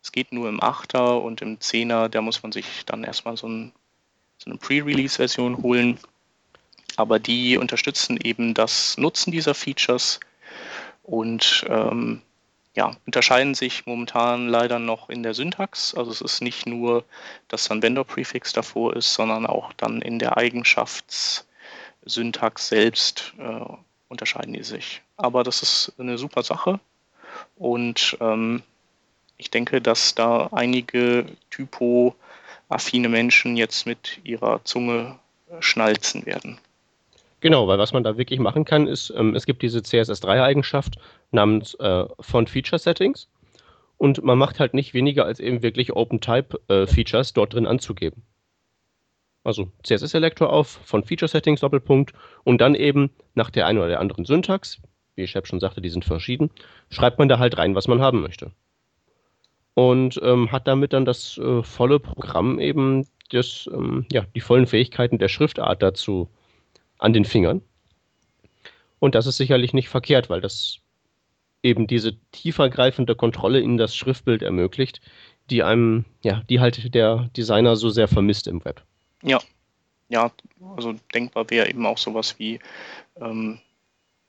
[0.03, 3.49] es geht nur im 8er und im 10er, da muss man sich dann erstmal so,
[3.49, 3.73] ein,
[4.37, 5.99] so eine Pre-Release-Version holen.
[6.97, 10.21] Aber die unterstützen eben das Nutzen dieser Features
[11.03, 12.21] und ähm,
[12.77, 15.95] ja, unterscheiden sich momentan leider noch in der Syntax.
[15.95, 17.05] Also es ist nicht nur,
[17.49, 20.37] dass ein Vendor-Prefix davor ist, sondern auch dann in der
[22.09, 23.61] Eigenschaftssyntax selbst äh,
[24.09, 25.03] unterscheiden die sich.
[25.17, 26.81] Aber das ist eine super Sache
[27.57, 28.63] und ähm,
[29.37, 35.19] ich denke, dass da einige typo-affine Menschen jetzt mit ihrer Zunge
[35.61, 36.59] schnalzen werden.
[37.41, 40.99] Genau, weil was man da wirklich machen kann, ist, ähm, es gibt diese CSS3-Eigenschaft
[41.31, 43.29] namens äh, Font Feature Settings
[43.97, 48.23] und man macht halt nicht weniger als eben wirklich Open-Type-Features äh, dort drin anzugeben.
[49.45, 52.13] Also CSS-Selektor auf, Font Feature Settings, Doppelpunkt
[52.45, 54.81] und dann eben nach der einen oder der anderen Syntax,
[55.15, 56.51] wie Shep schon sagte, die sind verschieden,
[56.91, 58.53] schreibt man da halt rein, was man haben möchte
[59.79, 64.67] und ähm, hat damit dann das äh, volle Programm eben, das, ähm, ja, die vollen
[64.67, 66.29] Fähigkeiten der Schriftart dazu
[66.99, 67.63] an den Fingern.
[68.99, 70.79] Und das ist sicherlich nicht verkehrt, weil das
[71.63, 75.01] eben diese tiefergreifende Kontrolle in das Schriftbild ermöglicht,
[75.49, 78.83] die einem, ja, die halt der Designer so sehr vermisst im Web.
[79.23, 79.41] Ja,
[80.09, 80.31] ja,
[80.77, 82.61] also denkbar wäre eben auch sowas wie,
[83.21, 83.61] ähm,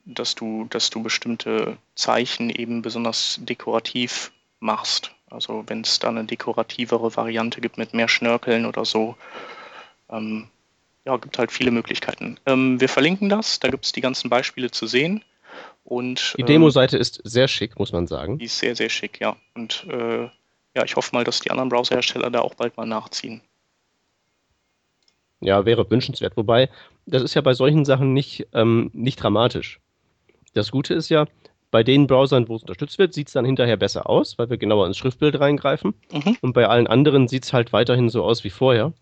[0.06, 5.12] dass du, dass du bestimmte Zeichen eben besonders dekorativ machst.
[5.30, 9.16] Also wenn es da eine dekorativere Variante gibt mit mehr Schnörkeln oder so.
[10.10, 10.48] Ähm,
[11.06, 12.38] ja, gibt halt viele Möglichkeiten.
[12.46, 15.24] Ähm, wir verlinken das, da gibt es die ganzen Beispiele zu sehen.
[15.84, 18.38] Und, die Demo-Seite ähm, ist sehr schick, muss man sagen.
[18.38, 19.36] Die ist sehr, sehr schick, ja.
[19.56, 20.30] Und äh,
[20.76, 23.42] ja, ich hoffe mal, dass die anderen Browserhersteller da auch bald mal nachziehen.
[25.42, 26.36] Ja, wäre wünschenswert.
[26.36, 26.70] Wobei,
[27.06, 29.80] das ist ja bei solchen Sachen nicht, ähm, nicht dramatisch.
[30.54, 31.26] Das Gute ist ja,
[31.72, 34.58] bei den Browsern, wo es unterstützt wird, sieht es dann hinterher besser aus, weil wir
[34.58, 35.94] genauer ins Schriftbild reingreifen.
[36.12, 36.38] Mhm.
[36.42, 38.94] Und bei allen anderen sieht es halt weiterhin so aus wie vorher.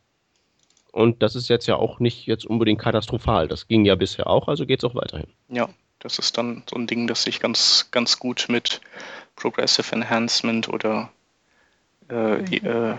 [0.91, 3.47] Und das ist jetzt ja auch nicht jetzt unbedingt katastrophal.
[3.47, 5.27] Das ging ja bisher auch, also geht es auch weiterhin.
[5.47, 5.69] Ja,
[5.99, 8.81] das ist dann so ein Ding, das sich ganz, ganz gut mit
[9.35, 11.09] Progressive Enhancement oder
[12.09, 12.95] äh, äh,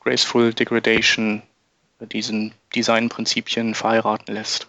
[0.00, 1.42] Graceful Degradation,
[2.06, 4.68] diesen Designprinzipien verheiraten lässt.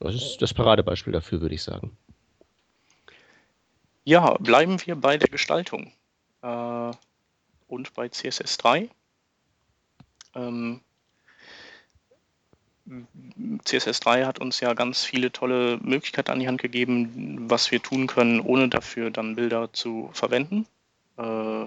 [0.00, 1.96] Das ist das Paradebeispiel dafür, würde ich sagen.
[4.04, 5.92] Ja, bleiben wir bei der Gestaltung
[6.42, 6.90] äh,
[7.68, 8.88] und bei CSS3.
[10.34, 10.80] Ähm,
[13.64, 18.08] CSS3 hat uns ja ganz viele tolle Möglichkeiten an die Hand gegeben, was wir tun
[18.08, 20.66] können, ohne dafür dann Bilder zu verwenden.
[21.16, 21.66] Äh,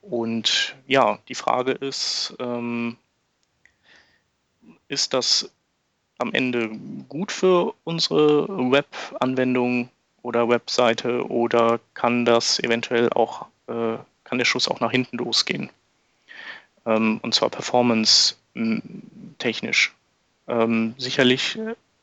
[0.00, 2.96] und ja, die Frage ist, ähm,
[4.88, 5.50] ist das
[6.18, 6.70] am Ende
[7.08, 9.88] gut für unsere Web-Anwendung
[10.22, 15.70] oder Webseite oder kann das eventuell auch, äh, kann der Schuss auch nach hinten losgehen?
[16.86, 19.94] Ähm, und zwar performance-technisch.
[20.46, 21.58] Ähm, sicherlich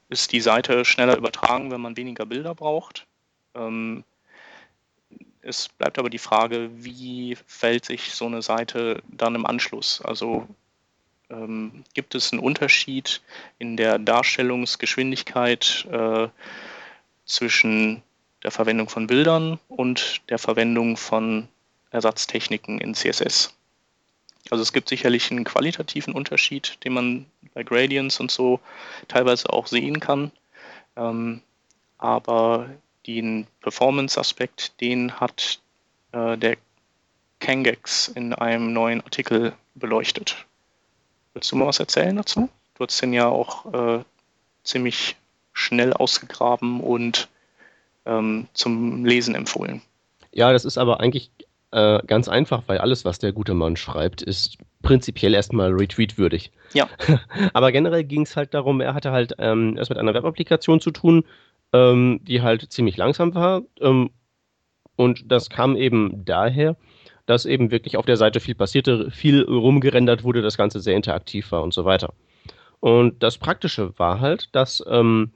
[0.10, 3.08] ist die Seite schneller übertragen, wenn man weniger Bilder braucht.
[3.56, 4.04] Ähm,
[5.42, 10.02] es bleibt aber die Frage, wie fällt sich so eine Seite dann im Anschluss?
[10.02, 10.48] Also
[11.32, 13.22] ähm, gibt es einen Unterschied
[13.60, 16.28] in der Darstellungsgeschwindigkeit äh,
[17.26, 18.04] zwischen
[18.44, 21.48] der Verwendung von Bildern und der Verwendung von
[21.92, 23.54] Ersatztechniken in CSS.
[24.50, 28.60] Also es gibt sicherlich einen qualitativen Unterschied, den man bei Gradients und so
[29.08, 30.32] teilweise auch sehen kann.
[30.96, 31.42] Ähm,
[31.98, 32.70] aber
[33.06, 35.60] den Performance-Aspekt, den hat
[36.12, 36.58] äh, der
[37.40, 40.46] Kangex in einem neuen Artikel beleuchtet.
[41.34, 42.50] Willst du mal was erzählen dazu?
[42.76, 44.04] Du hast den ja auch äh,
[44.64, 45.16] ziemlich
[45.54, 47.30] schnell ausgegraben und
[48.06, 49.82] ähm, zum Lesen empfohlen.
[50.32, 51.32] Ja, das ist aber eigentlich
[51.72, 56.52] äh, ganz einfach, weil alles, was der gute Mann schreibt, ist prinzipiell erstmal retweetwürdig.
[56.74, 56.90] Ja.
[57.54, 60.92] aber generell ging es halt darum, er hatte halt ähm, erst mit einer Webapplikation zu
[60.92, 61.24] tun,
[61.74, 63.62] ähm, die halt ziemlich langsam war.
[63.80, 64.10] Ähm,
[64.96, 66.76] und das kam eben daher,
[67.32, 71.50] dass eben wirklich auf der Seite viel passierte, viel rumgerendert wurde, das Ganze sehr interaktiv
[71.54, 72.14] war und so weiter.
[72.82, 75.32] Und das Praktische war halt, dass ähm,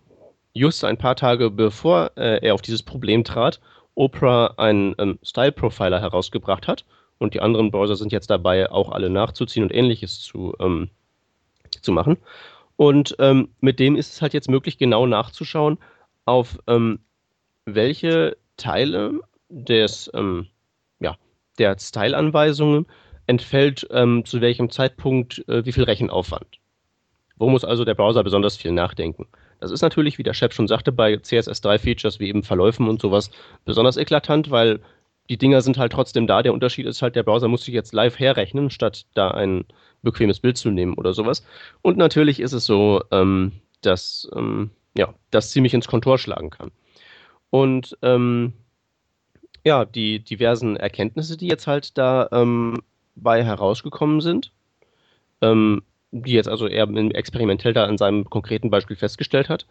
[0.51, 3.61] just ein paar Tage bevor äh, er auf dieses Problem trat,
[3.95, 6.83] Opera einen ähm, Style Profiler herausgebracht hat.
[7.17, 10.89] Und die anderen Browser sind jetzt dabei, auch alle nachzuziehen und ähnliches zu, ähm,
[11.81, 12.17] zu machen.
[12.75, 15.77] Und ähm, mit dem ist es halt jetzt möglich, genau nachzuschauen,
[16.25, 16.99] auf ähm,
[17.63, 20.47] welche Teile des, ähm,
[21.57, 22.85] der Style-Anweisungen
[23.27, 26.59] entfällt ähm, zu welchem Zeitpunkt äh, wie viel Rechenaufwand.
[27.37, 29.27] Wo muss also der Browser besonders viel nachdenken?
[29.59, 33.31] Das ist natürlich, wie der Chef schon sagte, bei CSS3-Features wie eben Verläufen und sowas
[33.65, 34.79] besonders eklatant, weil
[35.29, 36.43] die Dinger sind halt trotzdem da.
[36.43, 39.65] Der Unterschied ist halt, der Browser muss sich jetzt live herrechnen, statt da ein
[40.03, 41.43] bequemes Bild zu nehmen oder sowas.
[41.81, 46.71] Und natürlich ist es so, ähm, dass ähm, ja, das ziemlich ins Kontor schlagen kann.
[47.49, 48.53] Und ähm,
[49.65, 52.81] ja, die diversen Erkenntnisse, die jetzt halt da ähm,
[53.15, 54.51] bei herausgekommen sind,
[55.41, 59.65] ähm, die jetzt also er experimentell da in seinem konkreten Beispiel festgestellt hat,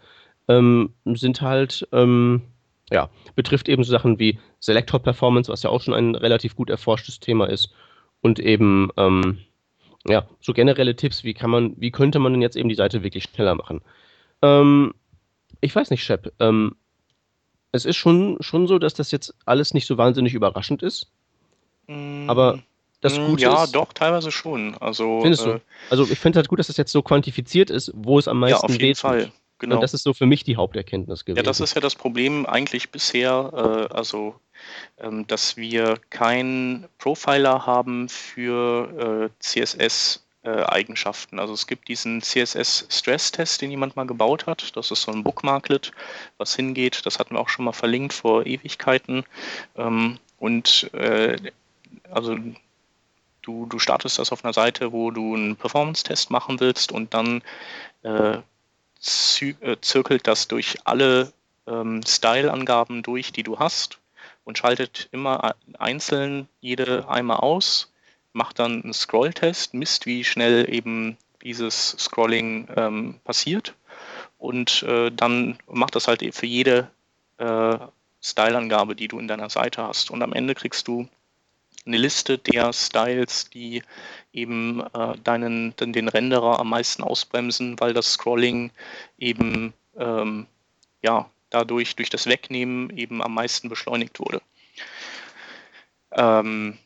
[0.48, 2.42] ähm, sind halt, ähm,
[2.90, 6.70] ja, betrifft eben so Sachen wie Selector Performance, was ja auch schon ein relativ gut
[6.70, 7.72] erforschtes Thema ist,
[8.20, 9.38] und eben, ähm,
[10.06, 13.02] ja, so generelle Tipps, wie kann man, wie könnte man denn jetzt eben die Seite
[13.02, 13.80] wirklich schneller machen?
[14.42, 14.92] Ähm,
[15.60, 16.74] ich weiß nicht, Shep, ähm,
[17.74, 21.08] es ist schon, schon so, dass das jetzt alles nicht so wahnsinnig überraschend ist.
[21.88, 22.30] Mm.
[22.30, 22.60] Aber
[23.00, 23.72] das mm, Gute ja, ist.
[23.72, 24.76] Ja, doch, teilweise schon.
[24.78, 25.60] Also, findest äh, du?
[25.90, 28.64] Also ich finde halt gut, dass das jetzt so quantifiziert ist, wo es am meisten
[28.66, 29.32] Ja, auf jeden Fall.
[29.58, 29.76] Genau.
[29.76, 31.38] Und das ist so für mich die Haupterkenntnis gewesen.
[31.38, 34.34] Ja, das ist ja das Problem eigentlich bisher, äh, also
[34.98, 41.38] ähm, dass wir keinen Profiler haben für äh, CSS Eigenschaften.
[41.38, 44.76] Also es gibt diesen CSS-Stress-Test, den jemand mal gebaut hat.
[44.76, 45.92] Das ist so ein Bookmarklet,
[46.38, 47.06] was hingeht.
[47.06, 49.24] Das hatten wir auch schon mal verlinkt vor Ewigkeiten.
[49.76, 51.38] Ähm, und äh,
[52.10, 52.36] also
[53.44, 57.42] Du, du startest das auf einer Seite, wo du einen Performance-Test machen willst und dann
[58.02, 61.30] äh, äh, zirkelt das durch alle
[61.66, 63.98] ähm, Style-Angaben durch, die du hast
[64.44, 67.92] und schaltet immer einzeln jede einmal aus,
[68.34, 73.74] macht dann einen Scroll-Test, misst, wie schnell eben dieses Scrolling ähm, passiert
[74.38, 76.90] und äh, dann macht das halt für jede
[77.38, 77.78] äh,
[78.22, 80.10] Style-Angabe, die du in deiner Seite hast.
[80.10, 81.08] Und am Ende kriegst du
[81.86, 83.82] eine Liste der Styles, die
[84.32, 88.70] eben äh, deinen, den Renderer am meisten ausbremsen, weil das Scrolling
[89.18, 90.46] eben ähm,
[91.02, 94.40] ja, dadurch durch das Wegnehmen eben am meisten beschleunigt wurde.
[96.12, 96.78] Ähm,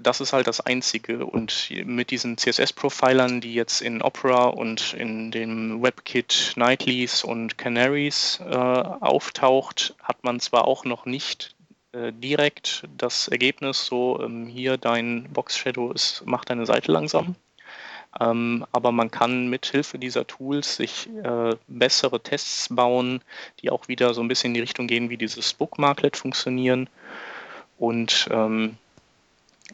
[0.00, 1.24] das ist halt das Einzige.
[1.26, 8.40] Und mit diesen CSS-Profilern, die jetzt in Opera und in dem WebKit Nightlies und Canaries
[8.40, 11.54] äh, auftaucht, hat man zwar auch noch nicht
[11.92, 17.36] äh, direkt das Ergebnis, so ähm, hier dein Box Shadow ist, macht deine Seite langsam.
[18.20, 23.20] Ähm, aber man kann mit Hilfe dieser Tools sich äh, bessere Tests bauen,
[23.60, 26.88] die auch wieder so ein bisschen in die Richtung gehen, wie dieses Bookmarklet funktionieren.
[27.78, 28.78] Und ähm,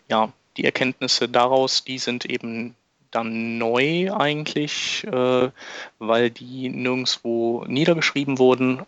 [0.08, 2.74] ja, die Erkenntnisse daraus, die sind eben
[3.10, 5.50] dann neu eigentlich, äh,
[5.98, 8.82] weil die nirgendwo niedergeschrieben wurden.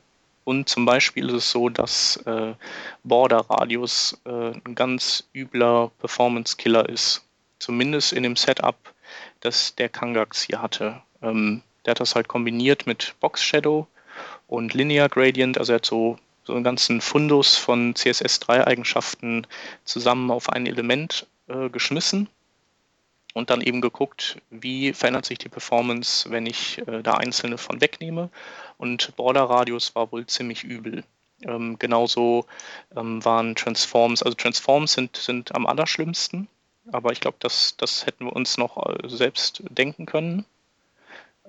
[0.44, 2.54] Und zum Beispiel ist es so, dass äh,
[3.02, 7.24] Border Radius äh, ein ganz übler Performance-Killer ist.
[7.58, 8.76] Zumindest in dem Setup,
[9.40, 11.00] das der Kangax hier hatte.
[11.22, 13.86] Ähm, der hat das halt kombiniert mit Box Shadow
[14.46, 15.58] und Linear Gradient.
[15.58, 19.46] Also er hat so so einen ganzen Fundus von CSS3-Eigenschaften
[19.84, 22.28] zusammen auf ein Element äh, geschmissen
[23.34, 27.80] und dann eben geguckt, wie verändert sich die Performance, wenn ich äh, da einzelne von
[27.80, 28.30] wegnehme.
[28.78, 31.04] Und Border Radius war wohl ziemlich übel.
[31.42, 32.46] Ähm, genauso
[32.96, 36.48] ähm, waren Transforms, also Transforms sind, sind am allerschlimmsten,
[36.92, 40.46] aber ich glaube, das, das hätten wir uns noch äh, selbst denken können.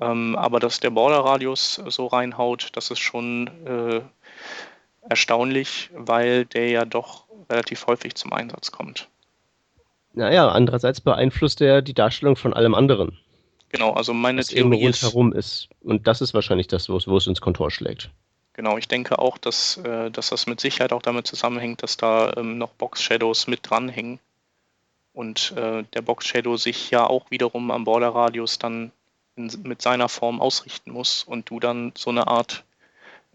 [0.01, 4.01] Ähm, aber dass der Border Radius so reinhaut, das ist schon äh,
[5.09, 9.07] erstaunlich, weil der ja doch relativ häufig zum Einsatz kommt.
[10.13, 13.17] Naja, andererseits beeinflusst er die Darstellung von allem anderen.
[13.69, 15.67] Genau, also meine was Theorie ist, herum ist.
[15.81, 18.09] Und das ist wahrscheinlich das, wo es, wo es ins Kontor schlägt.
[18.53, 22.31] Genau, ich denke auch, dass, äh, dass das mit Sicherheit auch damit zusammenhängt, dass da
[22.37, 24.19] ähm, noch Box Shadows mit dranhängen.
[25.11, 28.93] Und äh, der Box Shadow sich ja auch wiederum am Border Radius dann
[29.35, 32.63] in, mit seiner Form ausrichten muss und du dann so eine Art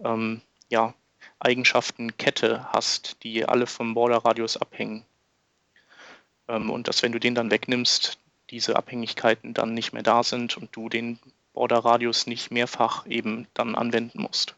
[0.03, 0.41] ähm,
[0.71, 0.95] ja,
[1.41, 5.05] Eigenschaftenkette hast, die alle vom Border-Radius abhängen.
[6.49, 8.19] Ähm, und dass, wenn du den dann wegnimmst,
[8.51, 11.19] diese Abhängigkeiten dann nicht mehr da sind und du den
[11.55, 14.55] Border-Radius nicht mehrfach eben dann anwenden musst.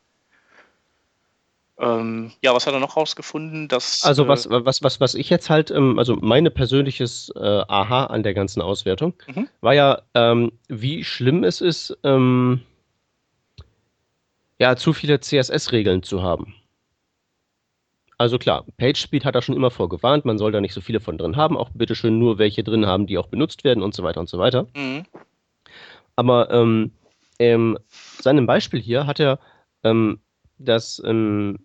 [1.79, 3.67] Ähm, ja, was hat er noch rausgefunden?
[3.69, 7.41] Dass, also was, äh, was, was, was ich jetzt halt, ähm, also meine persönliches äh,
[7.41, 9.49] Aha an der ganzen Auswertung, mhm.
[9.61, 12.63] war ja, ähm, wie schlimm es ist, ähm,
[14.59, 16.55] ja, zu viele CSS-Regeln zu haben.
[18.19, 21.19] Also klar, PageSpeed hat da schon immer vorgewarnt, man soll da nicht so viele von
[21.19, 24.21] drin haben, auch bitteschön nur welche drin haben, die auch benutzt werden und so weiter
[24.21, 24.67] und so weiter.
[24.77, 25.05] Mhm.
[26.15, 26.93] Aber ähm,
[27.39, 29.39] in seinem Beispiel hier hat er
[29.83, 30.21] ähm,
[30.59, 31.61] das, ähm,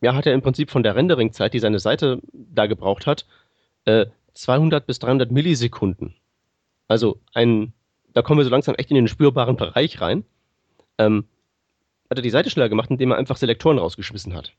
[0.00, 3.26] ja, hat er im Prinzip von der Renderingzeit, die seine Seite da gebraucht hat,
[3.84, 6.14] äh, 200 bis 300 Millisekunden.
[6.86, 7.72] Also ein,
[8.14, 10.24] da kommen wir so langsam echt in den spürbaren Bereich rein.
[10.96, 11.24] Ähm,
[12.08, 14.52] hat er die Seite schneller gemacht, indem er einfach Selektoren rausgeschmissen hat.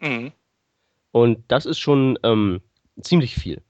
[0.00, 0.32] Mhm.
[1.12, 2.60] Und das ist schon ähm,
[3.00, 3.62] ziemlich viel.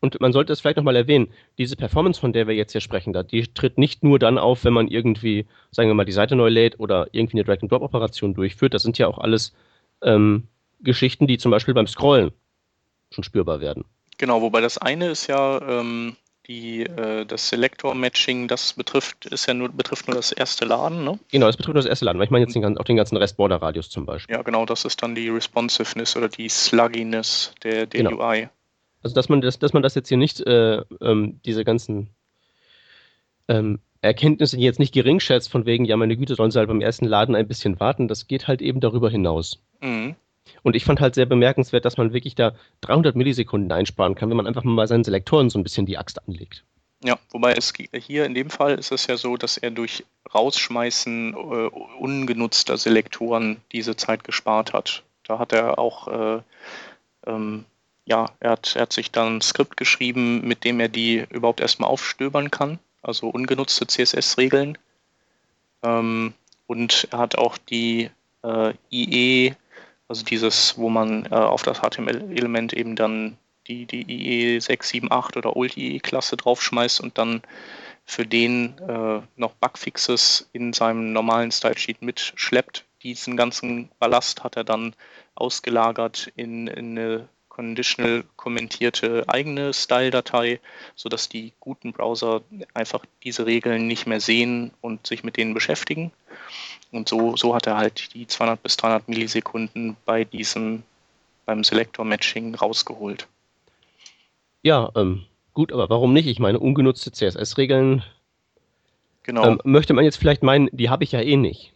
[0.00, 1.28] Und man sollte es vielleicht nochmal erwähnen,
[1.58, 4.64] diese Performance, von der wir jetzt hier sprechen, da, die tritt nicht nur dann auf,
[4.64, 8.72] wenn man irgendwie, sagen wir mal, die Seite neu lädt oder irgendwie eine Drag-and-Drop-Operation durchführt.
[8.72, 9.54] Das sind ja auch alles
[10.02, 10.48] ähm,
[10.80, 12.32] Geschichten, die zum Beispiel beim Scrollen
[13.10, 13.84] schon spürbar werden.
[14.16, 16.16] Genau, wobei das eine ist ja, ähm,
[16.50, 21.16] die, äh, das Selector-Matching, das betrifft, ist ja nur, betrifft nur das erste Laden, ne?
[21.30, 23.16] Genau, das betrifft nur das erste Laden, weil ich meine jetzt den, auch den ganzen
[23.16, 24.34] Rest Border-Radius zum Beispiel.
[24.34, 28.20] Ja, genau, das ist dann die Responsiveness oder die Slugginess der, der genau.
[28.20, 28.48] UI.
[29.00, 32.10] Also, dass man das, dass man das jetzt hier nicht, äh, ähm, diese ganzen
[33.46, 36.80] ähm, Erkenntnisse jetzt nicht gering schätzt, von wegen, ja, meine Güte, sollen sie halt beim
[36.80, 39.62] ersten Laden ein bisschen warten, das geht halt eben darüber hinaus.
[39.80, 40.16] Mhm.
[40.62, 44.36] Und ich fand halt sehr bemerkenswert, dass man wirklich da 300 Millisekunden einsparen kann, wenn
[44.36, 46.64] man einfach mal seinen Selektoren so ein bisschen die Axt anlegt.
[47.02, 51.32] Ja, wobei es hier in dem Fall ist es ja so, dass er durch Rausschmeißen
[51.32, 51.68] äh,
[51.98, 55.02] ungenutzter Selektoren diese Zeit gespart hat.
[55.24, 56.42] Da hat er auch, äh,
[57.26, 57.64] ähm,
[58.04, 61.60] ja, er hat, er hat sich dann ein Skript geschrieben, mit dem er die überhaupt
[61.60, 64.76] erstmal aufstöbern kann, also ungenutzte CSS-Regeln.
[65.82, 66.34] Ähm,
[66.66, 68.10] und er hat auch die
[68.42, 69.54] äh, IE
[70.10, 73.38] also dieses, wo man äh, auf das HTML-Element eben dann
[73.68, 77.42] die, die IE678 oder Old-IE-Klasse draufschmeißt und dann
[78.04, 82.84] für den äh, noch Bugfixes in seinem normalen Stylesheet mitschleppt.
[83.04, 84.96] Diesen ganzen Ballast hat er dann
[85.36, 90.58] ausgelagert in, in eine conditional kommentierte eigene Style-Datei,
[90.96, 92.42] sodass die guten Browser
[92.74, 96.10] einfach diese Regeln nicht mehr sehen und sich mit denen beschäftigen.
[96.92, 100.82] Und so, so hat er halt die 200 bis 300 Millisekunden bei diesem,
[101.46, 103.28] beim Selector-Matching rausgeholt.
[104.62, 105.24] Ja, ähm,
[105.54, 106.26] gut, aber warum nicht?
[106.26, 108.02] Ich meine, ungenutzte CSS-Regeln
[109.22, 109.46] genau.
[109.46, 111.72] ähm, möchte man jetzt vielleicht meinen, die habe ich ja eh nicht.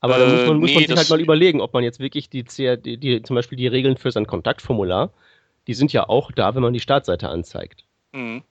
[0.00, 1.98] Aber äh, da muss man, muss nee, man sich halt mal überlegen, ob man jetzt
[1.98, 5.10] wirklich die, die, die, zum Beispiel die Regeln für sein Kontaktformular,
[5.66, 7.84] die sind ja auch da, wenn man die Startseite anzeigt.
[8.12, 8.42] Mhm.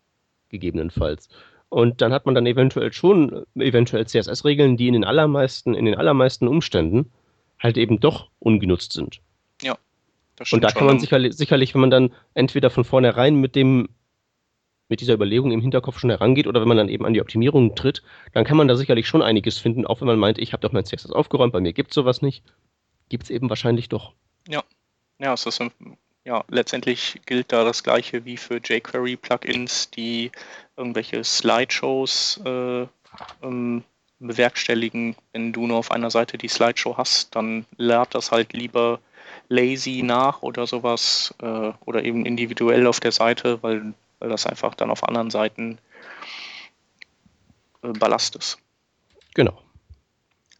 [0.49, 1.29] Gegebenenfalls.
[1.75, 5.95] Und dann hat man dann eventuell schon eventuell CSS-Regeln, die in den allermeisten, in den
[5.95, 7.11] allermeisten Umständen
[7.59, 9.19] halt eben doch ungenutzt sind.
[9.61, 9.77] Ja.
[10.53, 13.89] Und da kann man sicherlich, sicherlich, wenn man dann entweder von vornherein mit dem
[14.87, 17.75] mit dieser Überlegung im Hinterkopf schon herangeht oder wenn man dann eben an die Optimierung
[17.75, 20.61] tritt, dann kann man da sicherlich schon einiges finden, auch wenn man meint, ich habe
[20.61, 22.45] doch mein CSS aufgeräumt, bei mir gibt es sowas nicht.
[23.09, 24.13] Gibt es eben wahrscheinlich doch.
[24.47, 24.63] Ja,
[25.19, 25.61] ja, es ist,
[26.23, 30.31] ja, letztendlich gilt da das gleiche wie für jQuery-Plugins, die
[30.77, 32.87] irgendwelche Slideshows äh,
[33.41, 33.83] ähm,
[34.19, 35.15] bewerkstelligen.
[35.33, 38.99] Wenn du nur auf einer Seite die Slideshow hast, dann lädt das halt lieber
[39.49, 44.75] lazy nach oder sowas äh, oder eben individuell auf der Seite, weil weil das einfach
[44.75, 45.77] dann auf anderen Seiten
[47.83, 48.57] äh, Ballast ist.
[49.33, 49.61] Genau.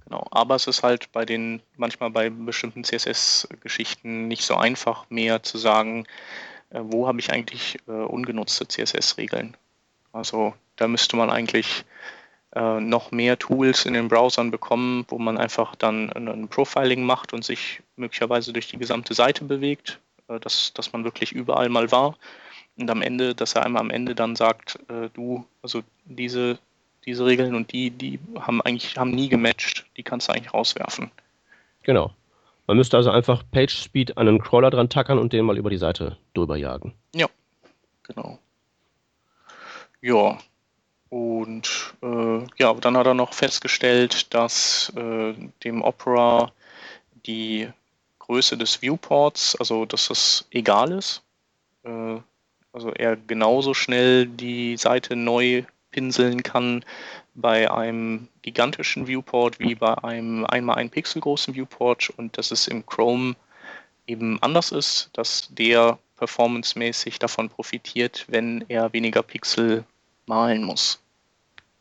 [0.05, 5.41] Genau, aber es ist halt bei den, manchmal bei bestimmten CSS-Geschichten nicht so einfach mehr
[5.41, 6.05] zu sagen,
[6.69, 9.57] äh, wo habe ich eigentlich äh, ungenutzte CSS-Regeln.
[10.15, 11.83] Also da müsste man eigentlich
[12.55, 17.33] äh, noch mehr Tools in den Browsern bekommen, wo man einfach dann ein Profiling macht
[17.33, 19.99] und sich möglicherweise durch die gesamte Seite bewegt,
[20.29, 22.15] äh, dass, dass man wirklich überall mal war
[22.77, 26.59] und am Ende, dass er einmal am Ende dann sagt, äh, du, also diese,
[27.05, 31.11] diese Regeln und die, die haben eigentlich haben nie gematcht, die kannst du eigentlich rauswerfen.
[31.83, 32.13] Genau.
[32.67, 35.77] Man müsste also einfach PageSpeed an einen Crawler dran tackern und den mal über die
[35.77, 36.93] Seite drüber jagen.
[37.13, 37.27] Ja,
[38.03, 38.39] genau.
[40.01, 40.37] Ja,
[41.09, 45.33] und äh, ja, dann hat er noch festgestellt, dass äh,
[45.63, 46.51] dem Opera
[47.25, 47.69] die
[48.19, 51.21] Größe des Viewports, also dass das egal ist.
[51.83, 52.17] Äh,
[52.73, 56.83] also er genauso schnell die Seite neu pinseln kann
[57.35, 62.67] bei einem gigantischen Viewport wie bei einem einmal ein Pixel großen Viewport und dass es
[62.67, 63.35] im Chrome
[64.07, 69.83] eben anders ist, dass der performancemäßig davon profitiert, wenn er weniger Pixel
[70.25, 70.99] malen muss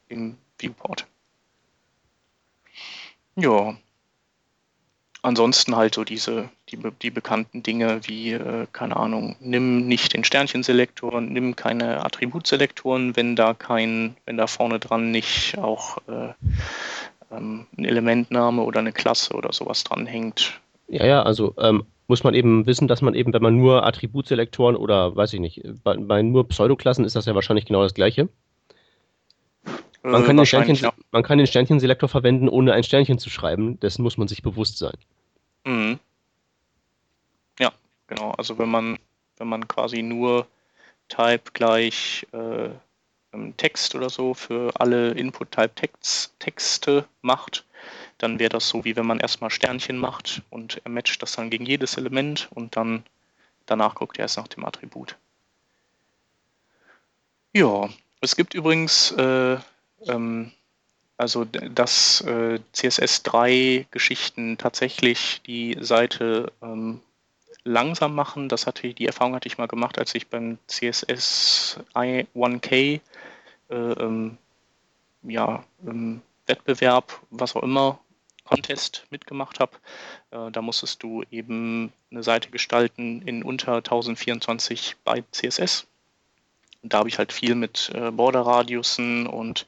[0.08, 1.06] im Viewport.
[3.36, 3.76] Ja,
[5.22, 10.24] ansonsten halt so diese, die, die bekannten Dinge wie, äh, keine Ahnung, nimm nicht den
[10.24, 16.34] Sternchenselektor, nimm keine Attributselektoren, wenn da kein, wenn da vorne dran nicht auch äh,
[17.32, 20.60] ähm, ein Elementname oder eine Klasse oder sowas dranhängt.
[20.88, 24.76] Ja, ja, also ähm, muss man eben wissen, dass man eben, wenn man nur Attributselektoren
[24.76, 28.28] oder weiß ich nicht, bei, bei nur Pseudoklassen ist das ja wahrscheinlich genau das gleiche.
[30.02, 30.92] Man kann, den Sternchen, ja.
[31.12, 33.80] man kann den Sternchenselektor verwenden, ohne ein Sternchen zu schreiben.
[33.80, 34.92] Dessen muss man sich bewusst sein.
[35.64, 35.98] Mhm.
[37.58, 37.72] Ja,
[38.06, 38.32] genau.
[38.32, 38.98] Also wenn man,
[39.38, 40.46] wenn man quasi nur
[41.08, 42.68] Type gleich äh,
[43.56, 47.64] Text oder so für alle Input-Type-Texte macht,
[48.18, 51.50] dann wäre das so, wie wenn man erstmal Sternchen macht und er matcht das dann
[51.50, 53.04] gegen jedes Element und dann
[53.66, 55.16] danach guckt er erst nach dem Attribut.
[57.52, 57.88] Ja,
[58.20, 59.56] es gibt übrigens äh,
[60.06, 60.52] ähm,
[61.16, 67.00] also dass äh, CSS3-Geschichten tatsächlich die Seite ähm,
[67.62, 68.48] langsam machen.
[68.48, 73.00] Das hatte die Erfahrung hatte ich mal gemacht, als ich beim CSS I1K
[73.70, 74.38] äh, ähm,
[75.22, 77.98] ja, ähm, Wettbewerb, was auch immer,
[78.44, 79.72] Contest mitgemacht habe.
[80.30, 85.86] Äh, da musstest du eben eine Seite gestalten in unter 1024 Byte CSS.
[86.82, 89.66] Und da habe ich halt viel mit äh, Border-Radiussen und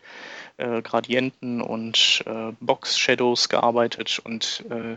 [0.59, 4.97] äh, Gradienten und äh, Box-Shadows gearbeitet und äh,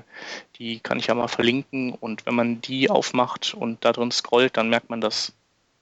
[0.58, 1.94] die kann ich ja mal verlinken.
[1.94, 5.34] Und wenn man die aufmacht und da drin scrollt, dann merkt man das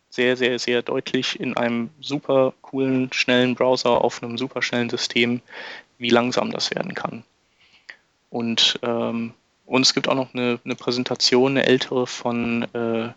[0.09, 5.41] sehr, sehr, sehr deutlich in einem super coolen, schnellen Browser auf einem super schnellen System,
[5.97, 7.23] wie langsam das werden kann.
[8.29, 9.33] Und, ähm,
[9.65, 13.09] und es gibt auch noch eine, eine Präsentation, eine ältere von äh,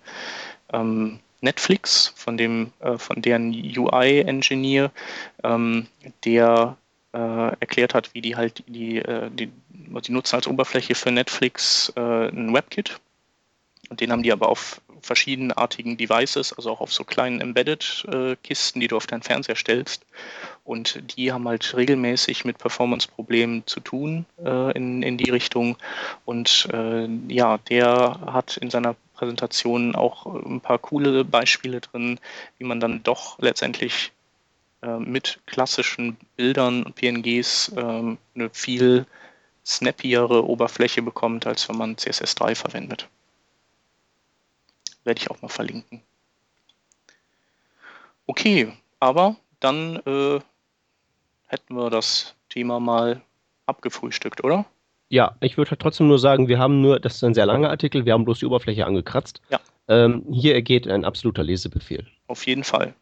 [0.72, 4.90] ähm, Netflix, von dem, äh, von deren UI-Engineer,
[5.42, 5.86] ähm,
[6.24, 6.76] der
[7.12, 11.92] äh, erklärt hat, wie die halt die, äh, die, die nutzen als Oberfläche für Netflix
[11.96, 13.00] äh, ein WebKit.
[13.88, 18.88] Und den haben die aber auf verschiedenartigen Devices, also auch auf so kleinen Embedded-Kisten, die
[18.88, 20.04] du auf deinen Fernseher stellst.
[20.64, 25.76] Und die haben halt regelmäßig mit Performance-Problemen zu tun äh, in, in die Richtung.
[26.24, 32.18] Und äh, ja, der hat in seiner Präsentation auch ein paar coole Beispiele drin,
[32.58, 34.12] wie man dann doch letztendlich
[34.82, 39.06] äh, mit klassischen Bildern und PNGs äh, eine viel
[39.66, 43.08] snappiere Oberfläche bekommt, als wenn man CSS3 verwendet.
[45.04, 46.02] Werde ich auch mal verlinken.
[48.26, 50.40] Okay, aber dann äh,
[51.46, 53.22] hätten wir das Thema mal
[53.66, 54.66] abgefrühstückt, oder?
[55.08, 57.70] Ja, ich würde halt trotzdem nur sagen, wir haben nur, das ist ein sehr langer
[57.70, 59.40] Artikel, wir haben bloß die Oberfläche angekratzt.
[59.48, 59.60] Ja.
[59.88, 62.06] Ähm, hier ergeht ein absoluter Lesebefehl.
[62.28, 62.94] Auf jeden Fall.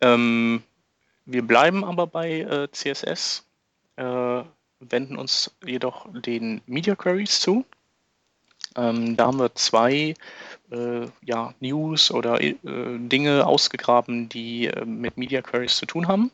[0.00, 0.62] Ähm,
[1.26, 3.44] wir bleiben aber bei äh, CSS,
[3.96, 4.42] äh,
[4.78, 7.64] wenden uns jedoch den Media Queries zu.
[8.76, 10.14] Ähm, da haben wir zwei
[10.70, 16.32] äh, ja, News oder äh, Dinge ausgegraben, die äh, mit Media Queries zu tun haben.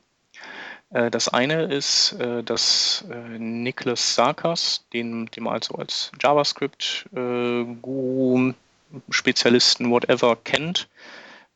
[0.90, 8.52] Äh, das eine ist, äh, dass äh, Niklas Sarkas, den, den man also als JavaScript-Guru,
[9.10, 10.88] Spezialisten, whatever kennt,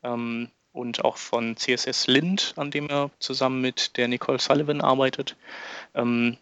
[0.03, 5.35] ähm, und auch von CSS Lind, an dem er zusammen mit der Nicole Sullivan arbeitet,
[5.95, 6.37] ähm,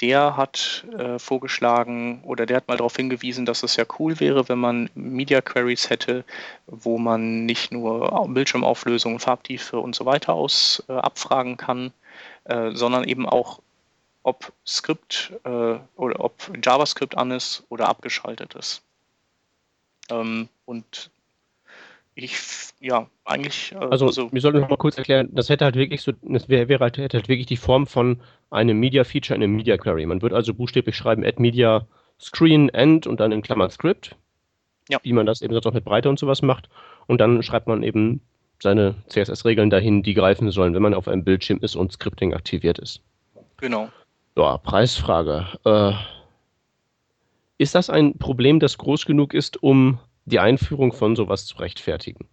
[0.00, 4.48] der hat äh, vorgeschlagen oder der hat mal darauf hingewiesen, dass es ja cool wäre,
[4.48, 6.24] wenn man Media Queries hätte,
[6.66, 11.92] wo man nicht nur Bildschirmauflösung, Farbtiefe und so weiter aus äh, abfragen kann,
[12.44, 13.60] äh, sondern eben auch,
[14.22, 18.82] ob Skript äh, oder ob JavaScript an ist oder abgeschaltet ist.
[20.10, 21.10] Ähm, und
[22.24, 22.38] ich,
[22.80, 23.72] ja, eigentlich.
[23.72, 26.48] Äh, also, also, wir sollten noch mal kurz erklären, das hätte halt wirklich so, das
[26.48, 29.76] wäre wär halt, hätte halt wirklich die Form von einem Media Feature in einem Media
[29.76, 30.06] Query.
[30.06, 31.86] Man würde also buchstäblich schreiben, add Media
[32.20, 34.16] Screen End und dann in Klammern Script.
[34.88, 34.98] Ja.
[35.02, 36.68] Wie man das eben sonst auch mit Breite und sowas macht.
[37.06, 38.20] Und dann schreibt man eben
[38.60, 42.78] seine CSS-Regeln dahin, die greifen sollen, wenn man auf einem Bildschirm ist und Scripting aktiviert
[42.78, 43.00] ist.
[43.58, 43.88] Genau.
[44.36, 45.46] Ja, Preisfrage.
[45.64, 45.92] Äh,
[47.58, 49.98] ist das ein Problem, das groß genug ist, um
[50.30, 52.28] die Einführung von sowas zu rechtfertigen?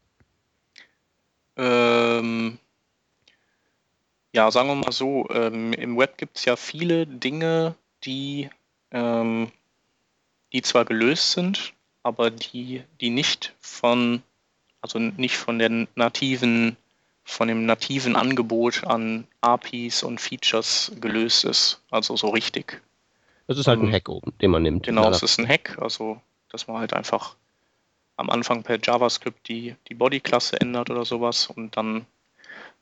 [1.55, 2.59] Ähm,
[4.33, 8.49] ja, sagen wir mal so, ähm, im Web gibt es ja viele Dinge, die,
[8.91, 9.51] ähm,
[10.53, 11.73] die zwar gelöst sind,
[12.03, 14.21] aber die, die nicht von
[14.81, 16.77] also nicht von der nativen,
[17.23, 21.81] von dem nativen Angebot an APIs und Features gelöst ist.
[21.91, 22.81] Also so richtig.
[23.47, 24.85] Das ist halt ein ähm, Hack oben, den man nimmt.
[24.85, 27.35] Genau, es ist ein Hack, also dass man halt einfach
[28.17, 32.05] am Anfang per JavaScript die, die Body-Klasse ändert oder sowas und dann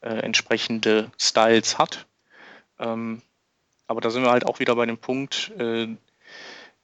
[0.02, 2.06] äh, entsprechende Styles hat.
[2.80, 3.22] Ähm,
[3.88, 5.88] aber da sind wir halt auch wieder bei dem Punkt, äh,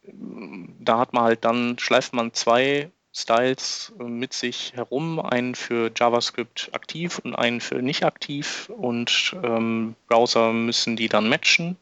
[0.04, 5.92] da hat man halt dann, schleift man zwei Styles äh, mit sich herum, einen für
[5.96, 11.78] JavaScript aktiv und einen für nicht aktiv und ähm, Browser müssen die dann matchen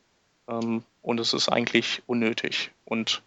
[0.47, 3.21] ähm, und es ist eigentlich unnötig und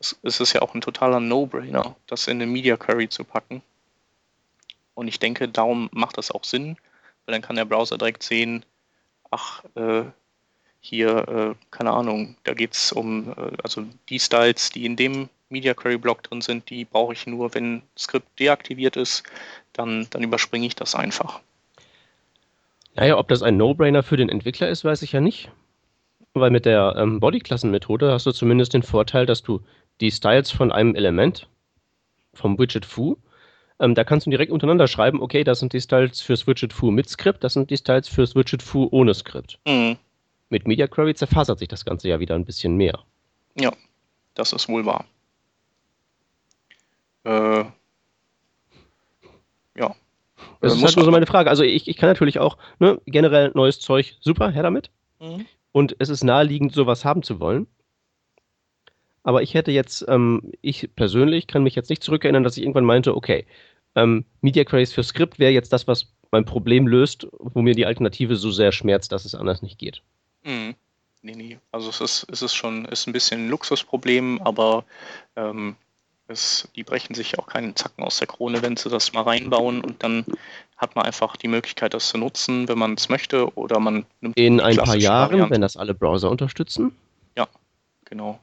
[0.00, 3.62] es, ist ja auch ein totaler No-Brainer, das in eine Media Query zu packen
[4.94, 6.76] und ich denke, darum macht das auch Sinn,
[7.26, 8.64] weil dann kann der Browser direkt sehen,
[9.30, 10.04] ach, äh,
[10.80, 15.28] hier, äh, keine Ahnung, da geht es um, äh, also die Styles, die in dem
[15.48, 19.24] Media Query Block drin sind, die brauche ich nur, wenn Skript deaktiviert ist,
[19.72, 21.40] dann, dann überspringe ich das einfach.
[22.94, 25.50] Naja, ob das ein No-Brainer für den Entwickler ist, weiß ich ja nicht.
[26.36, 29.60] Weil mit der ähm, Body-Klassen-Methode hast du zumindest den Vorteil, dass du
[30.00, 31.48] die Styles von einem Element,
[32.32, 33.16] vom Widget Foo,
[33.80, 36.90] ähm, da kannst du direkt untereinander schreiben, okay, das sind die Styles fürs Widget Foo
[36.90, 39.58] mit Skript, das sind die Styles fürs Widget Foo ohne Skript.
[39.66, 39.96] Mhm.
[40.48, 43.00] Mit Media Query zerfasert sich das Ganze ja wieder ein bisschen mehr.
[43.58, 43.72] Ja,
[44.34, 45.04] das ist wohl wahr.
[47.24, 47.64] Äh,
[49.76, 49.94] ja.
[50.60, 51.50] Das äh, ist halt nur so meine Frage.
[51.50, 54.90] Also ich, ich kann natürlich auch ne, generell neues Zeug, super, her damit.
[55.20, 55.46] Mhm.
[55.72, 57.66] Und es ist naheliegend, sowas haben zu wollen.
[59.24, 62.84] Aber ich hätte jetzt, ähm, ich persönlich kann mich jetzt nicht zurückerinnern, dass ich irgendwann
[62.84, 63.46] meinte, okay,
[63.96, 67.86] ähm, Media Queries für Skript wäre jetzt das, was mein Problem löst, wo mir die
[67.86, 70.02] Alternative so sehr schmerzt, dass es anders nicht geht.
[70.44, 70.74] Mhm.
[71.22, 71.58] Nee, nee.
[71.72, 74.84] Also es ist, es ist schon, ist ein bisschen ein Luxusproblem, aber
[75.36, 75.76] ähm,
[76.28, 79.80] es, die brechen sich auch keinen Zacken aus der Krone, wenn sie das mal reinbauen
[79.80, 80.26] und dann
[80.76, 84.36] hat man einfach die Möglichkeit, das zu nutzen, wenn man es möchte oder man nimmt
[84.36, 85.54] In ein paar Jahren, Variante.
[85.54, 86.94] wenn das alle Browser unterstützen?
[87.38, 87.48] Ja,
[88.04, 88.38] genau.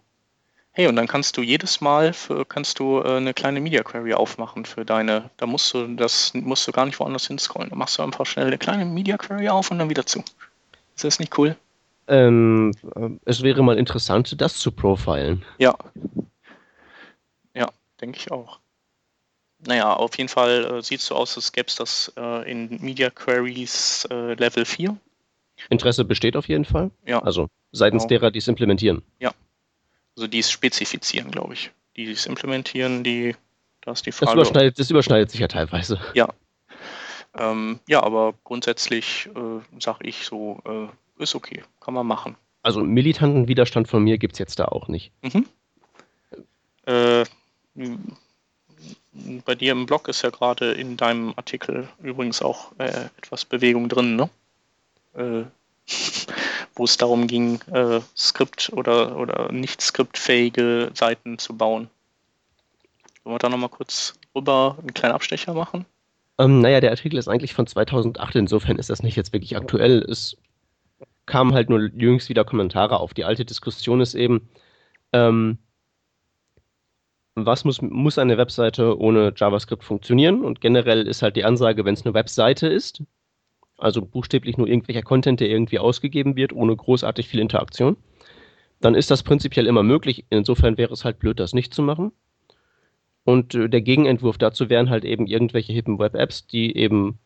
[0.73, 4.13] Hey, und dann kannst du jedes Mal für, kannst du äh, eine kleine Media Query
[4.13, 7.69] aufmachen für deine, da musst du das musst du gar nicht woanders hinscrollen.
[7.69, 10.23] Da machst du einfach schnell eine kleine Media Query auf und dann wieder zu.
[10.95, 11.57] Ist das nicht cool?
[12.07, 15.43] Ähm, äh, es wäre mal interessant, das zu profilen.
[15.57, 15.75] Ja,
[18.01, 18.59] denke ich auch.
[19.59, 22.81] Naja, auf jeden Fall äh, sieht es so aus, als gäbe es das äh, in
[22.81, 24.97] Media Queries äh, Level 4.
[25.69, 26.89] Interesse besteht auf jeden Fall.
[27.05, 27.21] Ja.
[27.21, 28.19] Also seitens genau.
[28.19, 29.03] derer, die es implementieren.
[29.19, 29.31] Ja.
[30.15, 31.71] Also die es spezifizieren, glaube ich.
[31.95, 33.35] Die es implementieren, die,
[33.81, 34.37] da ist die Frage.
[34.37, 35.99] Das überschneidet, das überschneidet sich ja teilweise.
[36.13, 36.29] Ja.
[37.37, 42.35] Ähm, ja, aber grundsätzlich äh, sage ich so, äh, ist okay, kann man machen.
[42.63, 45.11] Also militanten Widerstand von mir gibt es jetzt da auch nicht.
[45.21, 45.45] Mhm.
[46.85, 47.23] Äh,
[49.45, 53.89] bei dir im Blog ist ja gerade in deinem Artikel übrigens auch äh, etwas Bewegung
[53.89, 54.29] drin, ne?
[55.13, 55.45] Äh,
[56.75, 61.89] wo es darum ging, äh, Skript- oder, oder nicht skriptfähige Seiten zu bauen.
[63.23, 65.85] Wollen wir da nochmal kurz rüber einen kleinen Abstecher machen?
[66.37, 69.99] Ähm, naja, der Artikel ist eigentlich von 2008, insofern ist das nicht jetzt wirklich aktuell.
[70.09, 70.37] Es
[71.25, 73.13] kamen halt nur jüngst wieder Kommentare auf.
[73.13, 74.49] Die alte Diskussion ist eben,
[75.13, 75.59] ähm,
[77.35, 80.43] was muss, muss eine Webseite ohne JavaScript funktionieren?
[80.43, 83.03] Und generell ist halt die Ansage, wenn es eine Webseite ist,
[83.81, 87.97] also buchstäblich nur irgendwelcher Content, der irgendwie ausgegeben wird, ohne großartig viel Interaktion,
[88.79, 90.25] dann ist das prinzipiell immer möglich.
[90.29, 92.11] Insofern wäre es halt blöd, das nicht zu machen.
[93.23, 97.19] Und äh, der Gegenentwurf dazu wären halt eben irgendwelche hippen Web-Apps, die eben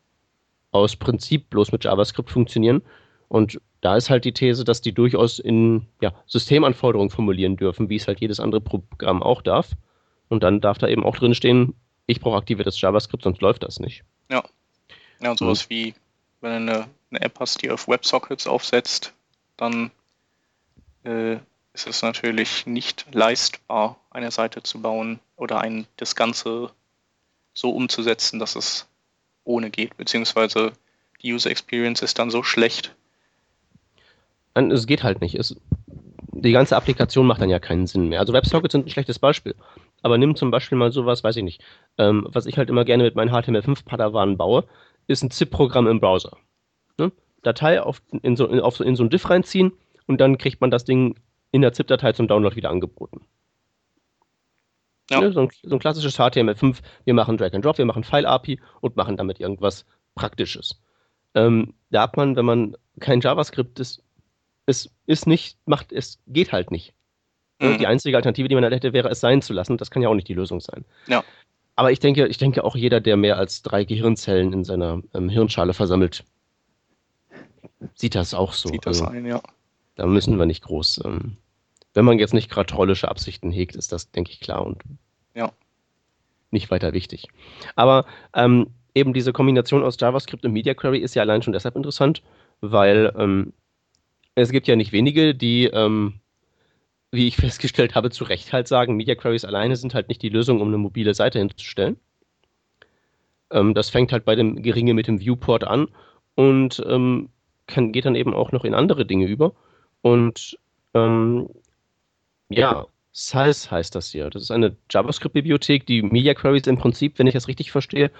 [0.71, 2.81] aus Prinzip bloß mit JavaScript funktionieren.
[3.27, 7.95] Und da ist halt die These, dass die durchaus in ja, Systemanforderungen formulieren dürfen, wie
[7.95, 9.71] es halt jedes andere Programm auch darf.
[10.27, 11.75] Und dann darf da eben auch drin stehen,
[12.07, 14.03] ich brauche aktiviertes JavaScript, sonst läuft das nicht.
[14.29, 14.43] Ja.
[15.21, 15.73] Ja, und sowas mhm.
[15.73, 15.93] wie,
[16.45, 19.13] wenn du eine, eine, App hast, die auf WebSockets aufsetzt,
[19.57, 19.91] dann
[21.03, 21.37] äh,
[21.73, 26.71] ist es natürlich nicht leistbar, eine Seite zu bauen oder ein, das Ganze
[27.53, 28.87] so umzusetzen, dass es
[29.43, 30.73] ohne geht, beziehungsweise
[31.21, 32.93] die User Experience ist dann so schlecht.
[34.53, 35.35] Es geht halt nicht.
[35.35, 35.55] Es,
[36.31, 38.19] die ganze Applikation macht dann ja keinen Sinn mehr.
[38.19, 39.55] Also WebSockets sind ein schlechtes Beispiel.
[40.01, 41.61] Aber nimm zum Beispiel mal sowas, weiß ich nicht,
[41.97, 44.65] ähm, was ich halt immer gerne mit meinen HTML5-Padawanen baue,
[45.07, 46.37] ist ein ZIP-Programm im Browser.
[46.97, 47.11] Ne?
[47.43, 49.73] Datei auf, in, so, in, auf, in so ein Diff reinziehen
[50.07, 51.15] und dann kriegt man das Ding
[51.51, 53.25] in der ZIP-Datei zum Download wieder angeboten.
[55.09, 55.21] Ja.
[55.21, 55.31] Ne?
[55.31, 58.95] So, ein, so, ein, klassisches HTML5, wir machen Drag and Drop, wir machen File-API und
[58.95, 59.85] machen damit irgendwas
[60.15, 60.81] Praktisches.
[61.35, 64.01] Ähm, da hat man, wenn man kein JavaScript ist,
[64.65, 66.93] es ist nicht, macht, es geht halt nicht.
[67.59, 67.77] Mhm.
[67.77, 69.77] Die einzige Alternative, die man hätte, wäre es sein zu lassen.
[69.77, 70.85] Das kann ja auch nicht die Lösung sein.
[71.07, 71.23] Ja.
[71.75, 75.29] Aber ich denke, ich denke auch jeder, der mehr als drei Gehirnzellen in seiner ähm,
[75.29, 76.23] Hirnschale versammelt,
[77.95, 78.69] sieht das auch so.
[78.69, 79.41] Sieht das also, ein, ja.
[79.95, 81.01] Da müssen wir nicht groß.
[81.05, 81.37] Ähm,
[81.93, 84.83] wenn man jetzt nicht gerade trollische Absichten hegt, ist das, denke ich, klar und
[85.33, 85.51] ja.
[86.51, 87.27] nicht weiter wichtig.
[87.75, 91.75] Aber ähm, eben diese Kombination aus JavaScript und Media Query ist ja allein schon deshalb
[91.75, 92.21] interessant,
[92.61, 93.53] weil ähm,
[94.35, 96.19] es gibt ja nicht wenige, die ähm,
[97.15, 100.29] wie ich festgestellt habe, zu Recht halt sagen, Media Queries alleine sind halt nicht die
[100.29, 101.97] Lösung, um eine mobile Seite hinzustellen.
[103.51, 105.87] Ähm, das fängt halt bei dem Geringe mit dem Viewport an
[106.35, 107.29] und ähm,
[107.67, 109.53] kann, geht dann eben auch noch in andere Dinge über.
[110.01, 110.57] Und
[110.93, 111.49] ähm,
[112.49, 114.29] ja, Size heißt das hier.
[114.29, 118.11] Das ist eine JavaScript-Bibliothek, die Media Queries im Prinzip, wenn ich das richtig verstehe,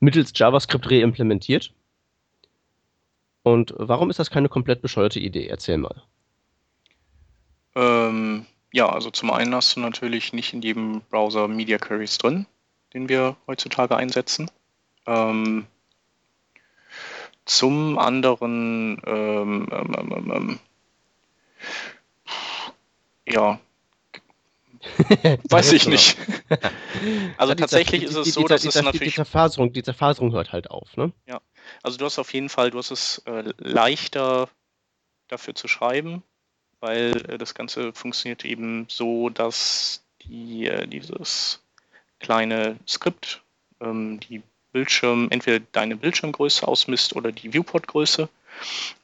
[0.00, 1.72] mittels JavaScript reimplementiert.
[3.42, 5.46] Und warum ist das keine komplett bescheuerte Idee?
[5.46, 6.02] Erzähl mal.
[7.74, 12.46] Ähm, ja, also zum einen hast du natürlich nicht in jedem Browser Media Queries drin,
[12.94, 14.50] den wir heutzutage einsetzen.
[15.06, 15.66] Ähm,
[17.44, 20.58] zum anderen, ähm, ähm, ähm, ähm
[23.26, 23.60] ja,
[25.50, 26.16] weiß ich nicht.
[27.36, 29.10] also tatsächlich ist es so, dass es natürlich...
[29.10, 31.12] Die Zerfaserung, die Zerfaserung hört halt auf, ne?
[31.26, 31.40] Ja,
[31.82, 34.48] also du hast auf jeden Fall, du hast es äh, leichter
[35.28, 36.22] dafür zu schreiben,
[36.80, 41.62] weil äh, das Ganze funktioniert eben so, dass die, äh, dieses
[42.18, 43.42] kleine Skript
[43.80, 48.28] ähm, die Bildschirm, entweder deine Bildschirmgröße ausmisst oder die Viewport-Größe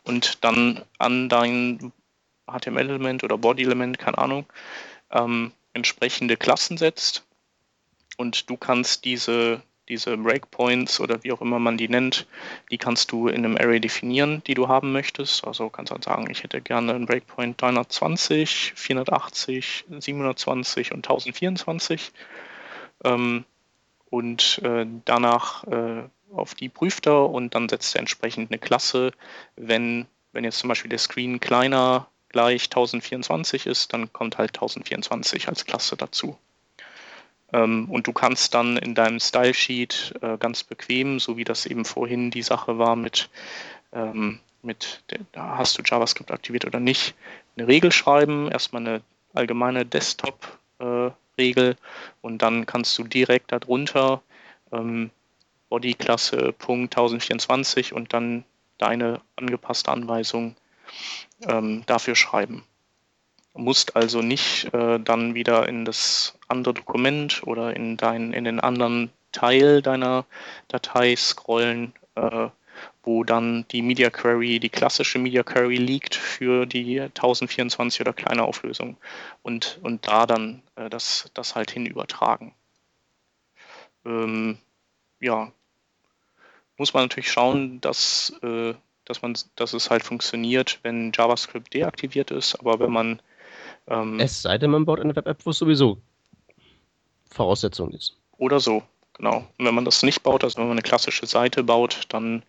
[0.05, 1.93] und dann an dein
[2.47, 4.47] HTML-Element oder Body-Element, keine Ahnung,
[5.11, 7.25] ähm, entsprechende Klassen setzt
[8.17, 12.27] und du kannst diese diese Breakpoints oder wie auch immer man die nennt,
[12.71, 15.47] die kannst du in einem Array definieren, die du haben möchtest.
[15.47, 22.13] Also kannst dann sagen, ich hätte gerne einen Breakpoint 320, 480, 720 und 1024.
[23.05, 23.45] Ähm,
[24.11, 29.13] und äh, danach äh, auf die prüft er und dann setzt er entsprechend eine Klasse.
[29.57, 35.49] Wenn, wenn jetzt zum Beispiel der Screen kleiner gleich 1024 ist, dann kommt halt 1024
[35.49, 36.37] als Klasse dazu.
[37.57, 41.65] Ähm, und du kannst dann in deinem Style Sheet äh, ganz bequem, so wie das
[41.65, 43.31] eben vorhin die Sache war mit,
[43.93, 45.03] ähm, mit
[45.35, 47.15] hast du JavaScript aktiviert oder nicht,
[47.57, 49.03] eine Regel schreiben, erstmal eine
[49.33, 51.77] allgemeine Desktop-Regel
[52.21, 54.23] und dann kannst du direkt darunter
[54.73, 55.11] ähm,
[55.71, 58.45] Bodyklasse Punkt 1024 und dann
[58.79, 60.57] deine angepasste Anweisung
[61.49, 62.65] ähm, dafür schreiben
[63.57, 68.61] musst also nicht äh, dann wieder in das andere Dokument oder in, dein, in den
[68.61, 70.25] anderen Teil deiner
[70.69, 72.49] Datei scrollen, äh,
[73.03, 78.45] wo dann die Media Query, die klassische Media Query liegt für die 1024 oder kleine
[78.45, 78.97] Auflösung
[79.43, 82.55] und, und da dann äh, das, das halt hin übertragen.
[84.05, 84.59] ähm,
[85.21, 85.51] ja,
[86.77, 92.31] muss man natürlich schauen, dass, äh, dass, man, dass es halt funktioniert, wenn JavaScript deaktiviert
[92.31, 92.57] ist.
[92.57, 93.21] Aber wenn man.
[93.89, 95.99] Ähm, es sei denn, man baut eine Web-App, wo es sowieso
[97.31, 98.17] Voraussetzung ist.
[98.39, 98.83] Oder so,
[99.15, 99.47] genau.
[99.59, 102.43] Und wenn man das nicht baut, also wenn man eine klassische Seite baut, dann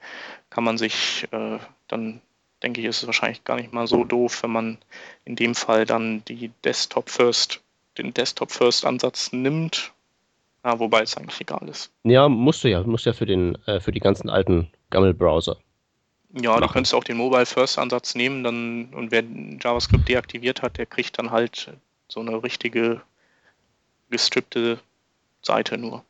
[0.49, 2.21] kann man sich, äh, dann
[2.63, 4.77] denke ich, ist es wahrscheinlich gar nicht mal so doof, wenn man
[5.25, 7.61] in dem Fall dann die Desktop First,
[7.97, 9.91] den Desktop First Ansatz nimmt
[10.67, 11.91] ja, wobei es eigentlich egal ist.
[12.03, 12.83] Ja, musst du ja.
[12.83, 15.57] Musst ja für, den, äh, für die ganzen alten Gammel-Browser.
[16.33, 16.61] Ja, machen.
[16.61, 20.85] du könntest auch den Mobile First Ansatz nehmen, dann und wer JavaScript deaktiviert hat, der
[20.85, 21.71] kriegt dann halt
[22.09, 23.01] so eine richtige
[24.09, 24.79] gestrippte
[25.41, 26.03] Seite nur.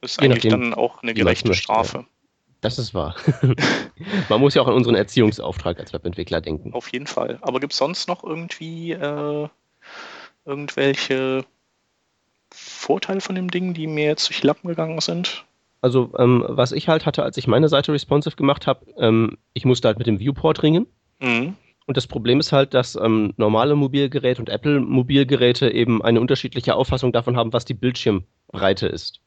[0.00, 2.06] Das ist Je eigentlich dann auch eine gerechte Strafe.
[2.60, 3.14] Das ist wahr.
[4.28, 6.72] Man muss ja auch an unseren Erziehungsauftrag als Webentwickler denken.
[6.72, 7.38] Auf jeden Fall.
[7.40, 9.48] Aber gibt es sonst noch irgendwie äh,
[10.44, 11.44] irgendwelche
[12.50, 15.44] Vorteile von dem Ding, die mir jetzt durch die Lappen gegangen sind?
[15.80, 19.64] Also, ähm, was ich halt hatte, als ich meine Seite responsive gemacht habe, ähm, ich
[19.64, 20.86] musste halt mit dem Viewport ringen.
[21.20, 21.54] Mhm.
[21.86, 27.12] Und das Problem ist halt, dass ähm, normale Mobilgeräte und Apple-Mobilgeräte eben eine unterschiedliche Auffassung
[27.12, 29.20] davon haben, was die Bildschirmbreite ist.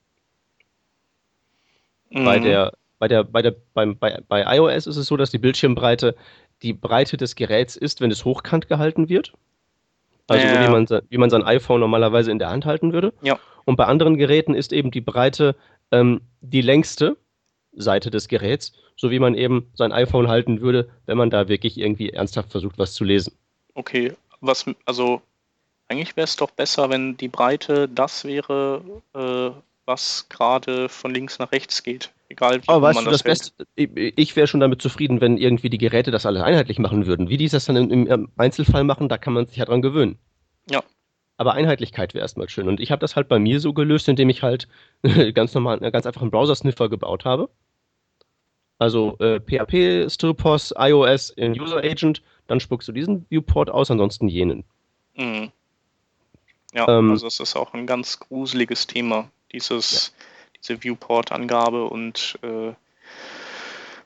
[2.11, 2.25] Mhm.
[2.25, 5.39] Bei der, bei der, bei der, beim, bei, bei iOS ist es so, dass die
[5.39, 6.15] Bildschirmbreite
[6.61, 9.33] die Breite des Geräts ist, wenn es hochkant gehalten wird.
[10.31, 10.55] Also ja.
[10.55, 13.13] so wie man, wie man sein iPhone normalerweise in der Hand halten würde.
[13.21, 13.39] Ja.
[13.65, 15.55] Und bei anderen Geräten ist eben die Breite
[15.91, 17.17] ähm, die längste
[17.73, 21.77] Seite des Geräts, so wie man eben sein iPhone halten würde, wenn man da wirklich
[21.77, 23.33] irgendwie ernsthaft versucht, was zu lesen.
[23.73, 25.21] Okay, was, also
[25.87, 28.81] eigentlich wäre es doch besser, wenn die Breite das wäre,
[29.13, 29.51] äh,
[29.85, 32.11] was gerade von links nach rechts geht.
[32.29, 35.37] Egal wie Aber weißt man du, das, das Beste, ich wäre schon damit zufrieden, wenn
[35.37, 37.29] irgendwie die Geräte das alles einheitlich machen würden.
[37.29, 40.17] Wie die das dann im, im Einzelfall machen, da kann man sich ja dran gewöhnen.
[40.69, 40.81] Ja.
[41.37, 42.67] Aber Einheitlichkeit wäre erstmal schön.
[42.67, 44.67] Und ich habe das halt bei mir so gelöst, indem ich halt
[45.33, 47.49] ganz normal, ganz einfach einen Browser-Sniffer gebaut habe.
[48.77, 54.27] Also äh, PHP, Stillpos, iOS in User Agent, dann spuckst du diesen Viewport aus, ansonsten
[54.27, 54.63] jenen.
[55.15, 55.51] Mhm.
[56.73, 60.21] Ja, ähm, also es ist auch ein ganz gruseliges Thema, dieses ja
[60.61, 62.73] diese Viewport-Angabe und, äh,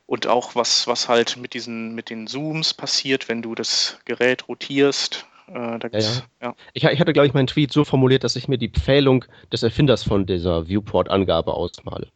[0.06, 4.48] und auch was, was halt mit diesen, mit den Zooms passiert, wenn du das Gerät
[4.48, 5.26] rotierst.
[5.48, 6.24] Äh, ja, ja.
[6.42, 6.56] ja.
[6.74, 9.64] Ich, ich, hatte, glaube ich, meinen Tweet so formuliert, dass ich mir die Pfählung des
[9.64, 12.08] Erfinders von dieser Viewport-Angabe ausmale.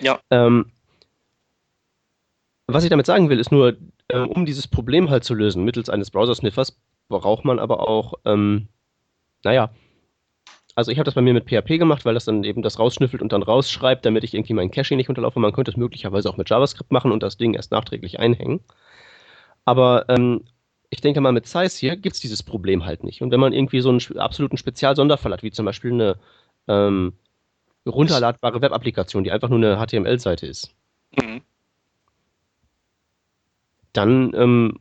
[0.00, 0.20] Ja.
[0.30, 0.70] Ähm,
[2.66, 3.76] was ich damit sagen will, ist nur,
[4.08, 6.76] äh, um dieses Problem halt zu lösen, mittels eines Browser-Sniffers,
[7.08, 8.68] braucht man aber auch, ähm,
[9.44, 9.70] naja,
[10.76, 13.22] also ich habe das bei mir mit PHP gemacht, weil das dann eben das rausschnüffelt
[13.22, 15.40] und dann rausschreibt, damit ich irgendwie meinen Caching nicht unterlaufe.
[15.40, 18.60] Man könnte es möglicherweise auch mit JavaScript machen und das Ding erst nachträglich einhängen.
[19.64, 20.44] Aber ähm,
[20.90, 23.22] ich denke mal, mit Size hier gibt es dieses Problem halt nicht.
[23.22, 26.18] Und wenn man irgendwie so einen absoluten Spezialsonderfall hat, wie zum Beispiel eine
[26.68, 27.14] ähm,
[27.86, 30.74] runterladbare Web-Applikation, die einfach nur eine HTML-Seite ist,
[31.18, 31.40] mhm.
[33.94, 34.78] dann ähm,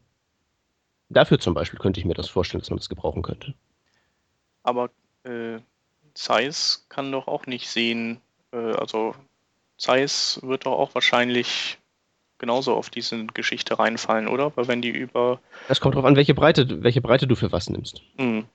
[1.07, 3.53] dafür zum Beispiel könnte ich mir das vorstellen, dass man das gebrauchen könnte.
[4.63, 4.89] Aber
[5.23, 5.59] äh,
[6.15, 8.19] Zeiss kann doch auch nicht sehen,
[8.51, 9.13] äh, also
[9.77, 11.77] Zeiss wird doch auch wahrscheinlich
[12.37, 14.55] genauso auf diese Geschichte reinfallen, oder?
[14.55, 15.39] Weil wenn die über.
[15.67, 18.01] Es kommt darauf an, welche Breite, welche Breite du für was nimmst.
[18.17, 18.45] Mhm.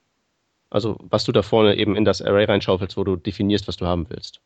[0.70, 3.86] Also was du da vorne eben in das Array reinschaufelst, wo du definierst, was du
[3.86, 4.40] haben willst.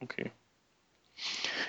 [0.00, 0.30] Okay.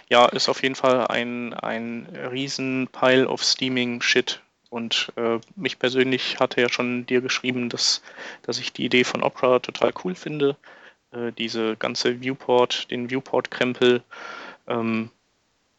[0.10, 5.80] Ja, ist auf jeden Fall ein, ein riesen Pile of Steaming Shit, und äh, mich
[5.80, 8.02] persönlich hatte ja schon dir geschrieben, dass,
[8.44, 10.56] dass ich die Idee von Opera total cool finde.
[11.12, 14.04] Äh, diese ganze Viewport, den Viewport-Krempel
[14.68, 15.10] ähm,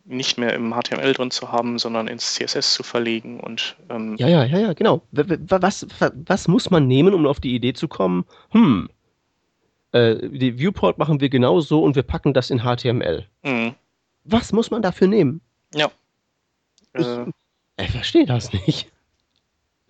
[0.04, 3.38] nicht mehr im HTML drin zu haben, sondern ins CSS zu verlegen.
[3.38, 5.02] Und, ähm, ja, ja, ja, ja, genau.
[5.12, 5.86] Was,
[6.26, 8.24] was muss man nehmen, um auf die Idee zu kommen?
[8.50, 8.88] Hm,
[9.92, 13.26] äh, die Viewport machen wir genau so und wir packen das in HTML.
[13.42, 13.74] Mhm.
[14.24, 15.40] Was muss man dafür nehmen?
[15.74, 15.90] Ja.
[16.92, 17.26] Äh,
[17.82, 18.90] ich verstehe das nicht.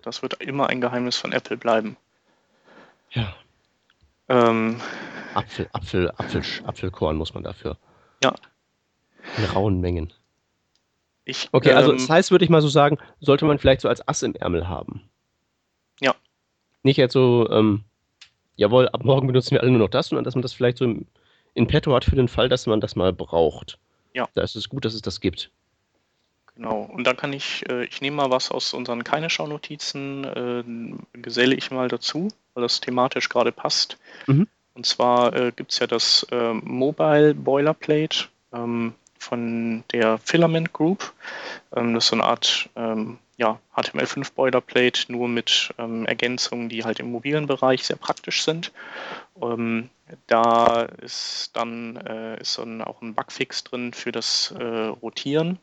[0.01, 1.97] Das wird immer ein Geheimnis von Apple bleiben.
[3.11, 3.35] Ja.
[4.29, 4.79] Ähm,
[5.33, 7.77] Apfel, Apfel, Apfel, Apfelkorn muss man dafür.
[8.23, 8.33] Ja.
[9.37, 10.13] In rauen Mengen.
[11.25, 13.89] Ich, okay, also ähm, das heißt, würde ich mal so sagen, sollte man vielleicht so
[13.89, 15.09] als Ass im Ärmel haben.
[15.99, 16.15] Ja.
[16.83, 17.83] Nicht jetzt so, ähm,
[18.55, 20.85] jawohl, ab morgen benutzen wir alle nur noch das, sondern dass man das vielleicht so
[20.85, 21.05] im,
[21.53, 23.77] in petto hat für den Fall, dass man das mal braucht.
[24.13, 24.27] Ja.
[24.33, 25.51] Da ist es gut, dass es das gibt.
[26.55, 30.23] Genau, und dann kann ich, äh, ich nehme mal was aus unseren Keine-Schau-Notizen,
[31.13, 33.97] äh, geselle ich mal dazu, weil das thematisch gerade passt.
[34.27, 34.47] Mhm.
[34.73, 41.13] Und zwar äh, gibt es ja das äh, Mobile Boilerplate ähm, von der Filament Group.
[41.75, 46.83] Ähm, das ist so eine Art ähm, ja, HTML5 Boilerplate, nur mit ähm, Ergänzungen, die
[46.83, 48.71] halt im mobilen Bereich sehr praktisch sind.
[49.41, 49.89] Ähm,
[50.27, 55.57] da ist dann, äh, ist dann auch ein Bugfix drin für das äh, Rotieren,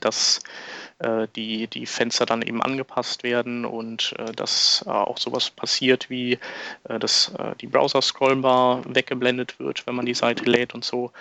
[0.00, 0.40] dass
[0.98, 6.08] äh, die, die Fenster dann eben angepasst werden und äh, dass äh, auch sowas passiert
[6.08, 6.38] wie,
[6.84, 11.12] dass die Browser-Scrollbar weggeblendet wird, wenn man die Seite lädt und so.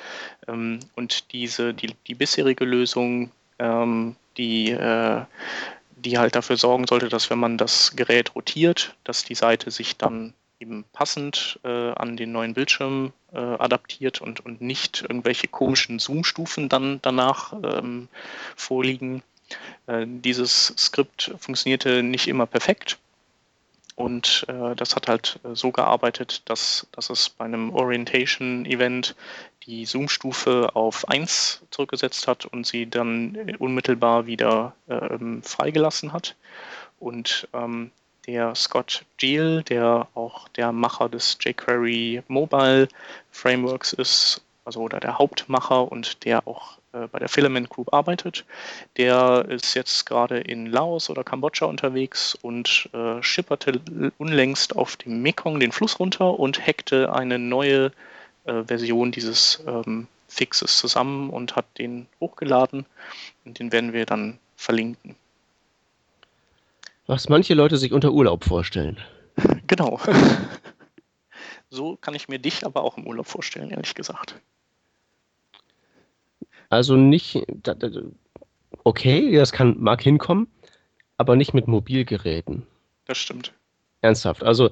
[0.48, 4.78] Ähm, und diese, die, die bisherige Lösung, ähm, die
[5.98, 9.98] die halt dafür sorgen sollte, dass wenn man das Gerät rotiert, dass die Seite sich
[9.98, 16.00] dann eben passend äh, an den neuen Bildschirm äh, adaptiert und, und nicht irgendwelche komischen
[16.00, 18.08] Zoom-Stufen dann danach ähm,
[18.56, 19.22] vorliegen.
[19.88, 22.98] Äh, dieses Skript funktionierte nicht immer perfekt
[23.96, 29.16] und äh, das hat halt äh, so gearbeitet, dass, dass es bei einem Orientation-Event
[29.64, 36.36] die Zoom-Stufe auf 1 zurückgesetzt hat und sie dann unmittelbar wieder ähm, freigelassen hat.
[37.00, 37.92] Und ähm,
[38.28, 42.88] der Scott Giel, der auch der Macher des jQuery Mobile
[43.32, 48.46] Frameworks ist, also oder der Hauptmacher und der auch äh, bei der Filament Group arbeitet.
[48.98, 53.80] Der ist jetzt gerade in Laos oder Kambodscha unterwegs und äh, schipperte
[54.18, 57.92] unlängst auf dem Mekong den Fluss runter und hackte eine neue
[58.46, 62.86] äh, Version dieses ähm, Fixes zusammen und hat den hochgeladen
[63.46, 65.16] und den werden wir dann verlinken.
[67.08, 68.98] Was manche Leute sich unter Urlaub vorstellen.
[69.68, 70.00] Genau.
[71.70, 74.40] So kann ich mir dich aber auch im Urlaub vorstellen, ehrlich gesagt.
[76.70, 77.44] Also nicht,
[78.84, 80.48] okay, das kann, mag hinkommen,
[81.18, 82.66] aber nicht mit Mobilgeräten.
[83.06, 83.54] Das stimmt.
[84.02, 84.44] Ernsthaft.
[84.44, 84.70] Also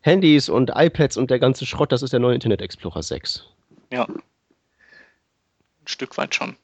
[0.00, 3.44] Handys und iPads und der ganze Schrott, das ist der neue Internet Explorer 6.
[3.92, 4.04] Ja.
[4.04, 4.22] Ein
[5.84, 6.56] Stück weit schon.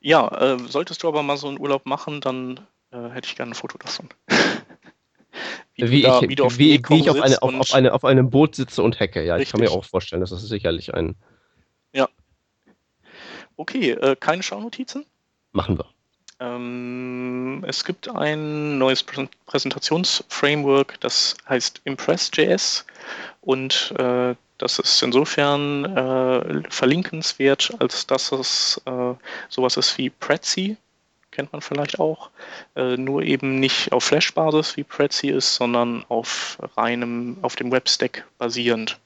[0.00, 2.60] Ja, äh, solltest du aber mal so einen Urlaub machen, dann
[2.92, 4.08] äh, hätte ich gerne ein Foto davon.
[5.74, 8.30] wie, wie, da, ich, wie, wie, wie ich auf, eine, auf, auf, eine, auf einem
[8.30, 9.24] Boot sitze und hacke.
[9.24, 9.48] Ja, richtig.
[9.48, 11.16] ich kann mir auch vorstellen, dass das sicherlich ein.
[11.92, 12.08] Ja.
[13.56, 15.04] Okay, äh, keine Schaunotizen?
[15.52, 15.86] Machen wir.
[16.40, 19.04] Ähm, es gibt ein neues
[19.46, 22.86] Präsentationsframework, das heißt Impress.js
[23.42, 29.14] und äh, das ist insofern äh, verlinkenswert, als dass es äh,
[29.48, 30.76] sowas ist wie Prezi,
[31.30, 32.30] kennt man vielleicht auch,
[32.76, 38.24] äh, nur eben nicht auf Flash-Basis wie Prezi ist, sondern auf reinem, auf dem Webstack
[38.38, 38.98] basierend.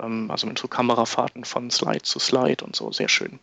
[0.00, 3.38] Ähm, also mit so Kamerafahrten von Slide zu Slide und so, sehr schön.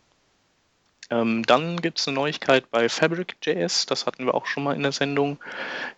[1.10, 4.82] Ähm, dann gibt es eine Neuigkeit bei Fabric.js, das hatten wir auch schon mal in
[4.82, 5.38] der Sendung.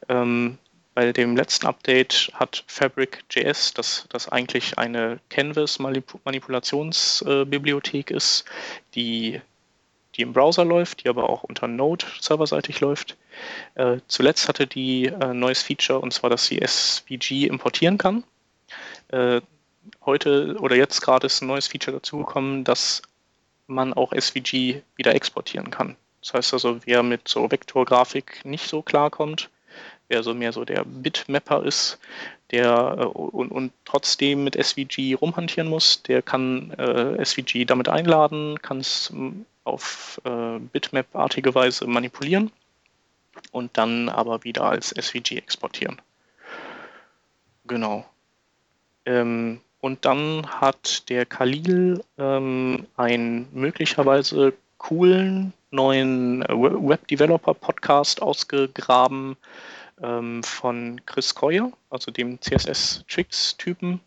[0.08, 0.56] Ähm,
[0.94, 8.44] bei dem letzten Update hat Fabric.js, das, das eigentlich eine Canvas-Manipulationsbibliothek äh, ist,
[8.94, 9.40] die
[10.14, 13.16] die im Browser läuft, die aber auch unter Node serverseitig läuft.
[13.74, 18.24] Äh, zuletzt hatte die ein äh, neues Feature und zwar, dass sie SVG importieren kann.
[19.08, 19.40] Äh,
[20.04, 23.02] heute oder jetzt gerade ist ein neues Feature dazugekommen, dass
[23.66, 25.96] man auch SVG wieder exportieren kann.
[26.20, 29.50] Das heißt also, wer mit so Vektorgrafik nicht so klarkommt,
[30.08, 31.98] wer so mehr so der Bitmapper ist,
[32.50, 38.60] der äh, und, und, trotzdem mit SVG rumhantieren muss, der kann äh, SVG damit einladen,
[38.60, 39.12] kann es
[39.64, 42.50] auf äh, Bitmap-artige Weise manipulieren
[43.50, 46.00] und dann aber wieder als SVG exportieren.
[47.66, 48.04] Genau.
[49.04, 59.36] Ähm, und dann hat der Khalil ähm, einen möglicherweise coolen neuen Web-Developer-Podcast ausgegraben
[60.02, 64.00] ähm, von Chris Coyer, also dem CSS-Tricks-Typen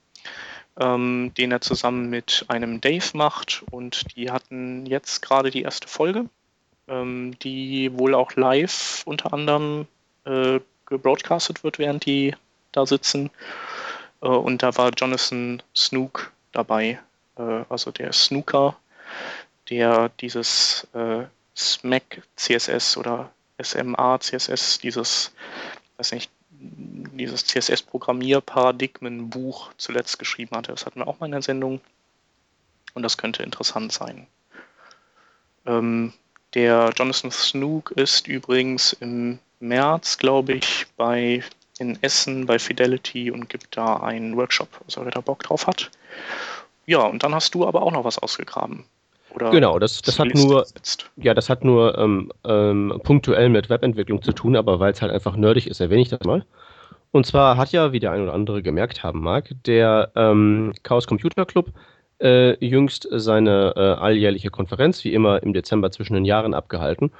[0.79, 3.63] ähm, den er zusammen mit einem Dave macht.
[3.71, 6.25] Und die hatten jetzt gerade die erste Folge,
[6.87, 9.87] ähm, die wohl auch live unter anderem
[10.25, 12.35] äh, gebroadcastet wird, während die
[12.71, 13.29] da sitzen.
[14.21, 16.99] Äh, und da war Jonathan Snook dabei,
[17.37, 18.75] äh, also der Snooker,
[19.69, 21.23] der dieses äh,
[21.55, 23.31] SMAC CSS oder
[23.61, 25.33] SMA CSS, dieses,
[25.97, 26.29] weiß nicht,
[27.13, 30.71] dieses CSS-Programmierparadigmenbuch zuletzt geschrieben hatte.
[30.71, 31.81] Das hatten wir auch mal in der Sendung.
[32.93, 34.27] Und das könnte interessant sein.
[35.65, 36.13] Ähm,
[36.53, 41.43] der Jonathan Snook ist übrigens im März, glaube ich, bei
[41.77, 45.91] in Essen bei Fidelity und gibt da einen Workshop, also wer da Bock drauf hat.
[46.85, 48.85] Ja, und dann hast du aber auch noch was ausgegraben.
[49.35, 50.65] Oder genau, das, das hat nur,
[51.17, 55.11] ja, das hat nur ähm, ähm, punktuell mit Webentwicklung zu tun, aber weil es halt
[55.11, 56.45] einfach nerdig ist, erwähne ich das mal.
[57.11, 61.07] Und zwar hat ja, wie der ein oder andere gemerkt haben mag, der ähm, Chaos
[61.07, 61.71] Computer Club
[62.21, 67.11] äh, jüngst seine äh, alljährliche Konferenz, wie immer im Dezember zwischen den Jahren, abgehalten.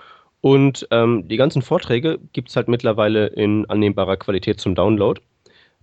[0.41, 5.19] Und ähm, die ganzen Vorträge gibt es halt mittlerweile in annehmbarer Qualität zum Download.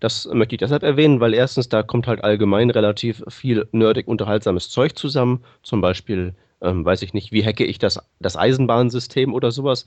[0.03, 4.69] Das möchte ich deshalb erwähnen, weil erstens, da kommt halt allgemein relativ viel nerdig unterhaltsames
[4.69, 5.45] Zeug zusammen.
[5.63, 9.87] Zum Beispiel, ähm, weiß ich nicht, wie hacke ich das, das Eisenbahnsystem oder sowas.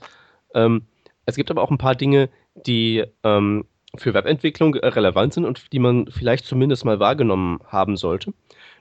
[0.54, 0.86] Ähm,
[1.26, 5.70] es gibt aber auch ein paar Dinge, die ähm, für Webentwicklung äh, relevant sind und
[5.74, 8.32] die man vielleicht zumindest mal wahrgenommen haben sollte.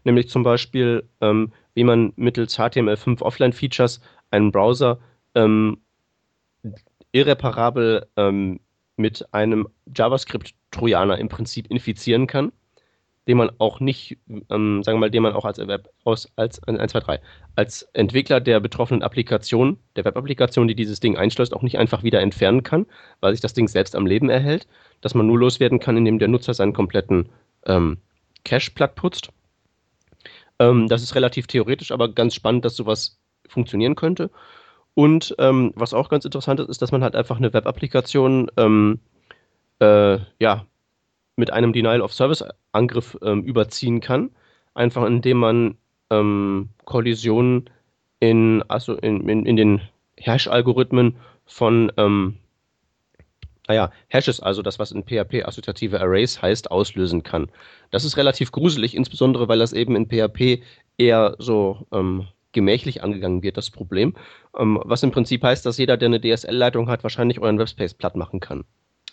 [0.05, 3.99] Nämlich zum Beispiel, ähm, wie man mittels HTML5 Offline-Features
[4.31, 4.99] einen Browser
[5.35, 5.79] ähm,
[7.11, 8.61] irreparabel ähm,
[8.97, 12.51] mit einem JavaScript-Trojaner im Prinzip infizieren kann,
[13.27, 16.61] den man auch nicht, ähm, sagen wir mal, den man auch als, Web, aus, als,
[16.63, 17.21] 1, 2, 3,
[17.55, 22.21] als Entwickler der betroffenen Applikation, der Web-Applikation, die dieses Ding einschleust, auch nicht einfach wieder
[22.21, 22.85] entfernen kann,
[23.21, 24.67] weil sich das Ding selbst am Leben erhält,
[25.01, 27.29] dass man nur loswerden kann, indem der Nutzer seinen kompletten
[27.65, 27.97] ähm,
[28.43, 29.29] Cache platt putzt.
[30.59, 34.29] Ähm, das ist relativ theoretisch, aber ganz spannend, dass sowas funktionieren könnte.
[34.95, 38.99] Und ähm, was auch ganz interessant ist, ist, dass man halt einfach eine Web-Applikation ähm,
[39.79, 40.65] äh, ja,
[41.35, 44.31] mit einem Denial-of-Service-Angriff ähm, überziehen kann.
[44.73, 45.77] Einfach indem man
[46.09, 47.69] ähm, Kollisionen
[48.19, 49.81] in, also in, in, in den
[50.17, 52.37] Hash-Algorithmen von ähm,
[53.67, 57.47] naja, Hashes, also das, was in PHP assoziative Arrays heißt, auslösen kann.
[57.91, 60.61] Das ist relativ gruselig, insbesondere weil das eben in PHP
[60.97, 64.15] eher so ähm, gemächlich angegangen wird, das Problem.
[64.57, 68.15] Ähm, was im Prinzip heißt, dass jeder, der eine DSL-Leitung hat, wahrscheinlich euren Webspace platt
[68.15, 68.63] machen kann.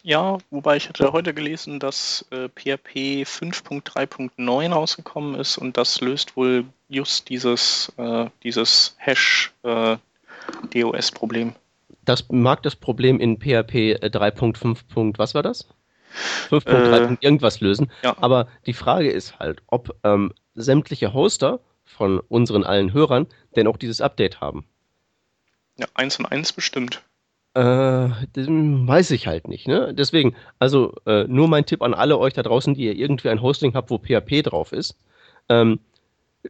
[0.05, 6.36] Ja, wobei ich hatte heute gelesen, dass äh, PHP 5.3.9 rausgekommen ist und das löst
[6.36, 11.48] wohl just dieses, äh, dieses Hash-DOS-Problem.
[11.48, 11.52] Äh,
[12.05, 15.19] das mag das Problem in PHP 3.5.
[15.19, 15.69] Was war das?
[16.51, 17.12] 5.3.
[17.12, 17.93] Äh, irgendwas lösen.
[18.02, 18.16] Ja.
[18.20, 21.60] Aber die Frage ist halt, ob ähm, sämtliche Hoster
[21.93, 24.64] von unseren allen Hörern denn auch dieses Update haben.
[25.77, 27.02] Ja, eins und eins bestimmt.
[27.55, 29.69] Äh, weiß ich halt nicht.
[29.69, 29.93] Ne?
[29.94, 33.43] Deswegen, also äh, nur mein Tipp an alle euch da draußen, die ihr irgendwie ein
[33.43, 34.97] Hosting habt, wo PHP drauf ist.
[35.48, 35.81] Ähm,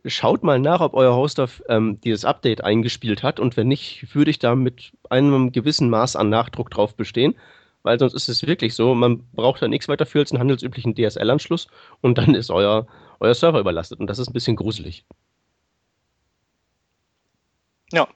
[0.04, 4.30] schaut mal nach, ob euer Hoster ähm, dieses Update eingespielt hat und wenn nicht, würde
[4.30, 7.34] ich da mit einem gewissen Maß an Nachdruck drauf bestehen,
[7.82, 10.94] weil sonst ist es wirklich so, man braucht da nichts weiter für als einen handelsüblichen
[10.94, 11.68] DSL-Anschluss
[12.00, 12.86] und dann ist euer,
[13.20, 15.04] euer Server überlastet und das ist ein bisschen gruselig.
[17.92, 18.08] Ja.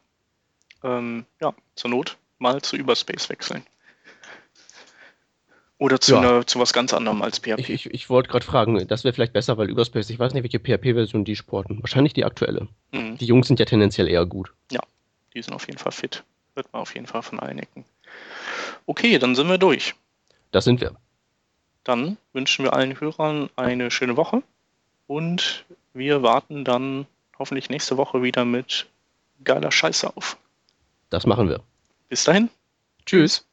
[0.83, 3.65] Ähm, ja, zur Not mal zu Überspace wechseln.
[5.79, 6.21] Oder zu, ja.
[6.21, 7.59] einer, zu was ganz anderem als PHP.
[7.59, 10.43] Ich, ich, ich wollte gerade fragen, das wäre vielleicht besser, weil Überspace, ich weiß nicht,
[10.43, 11.83] welche PHP-Version die sporten.
[11.83, 12.69] Wahrscheinlich die aktuelle.
[12.93, 13.19] Mhm.
[13.19, 14.53] Die Jungs sind ja tendenziell eher gut.
[14.73, 14.81] Ja,
[15.35, 16.25] die sind auf jeden Fall fit.
[16.55, 17.85] Wird man auf jeden Fall von allen Ecken.
[18.87, 19.95] Okay, dann sind wir durch.
[20.51, 20.97] Das sind wir.
[21.85, 24.43] Dann wünschen wir allen Hörern eine schöne Woche
[25.07, 27.07] und wir warten dann
[27.39, 28.87] hoffentlich nächste Woche wieder mit
[29.45, 30.37] geiler Scheiße auf.
[31.11, 31.63] Das machen wir.
[32.09, 32.51] Bis dahin.
[33.05, 33.47] Tschüss.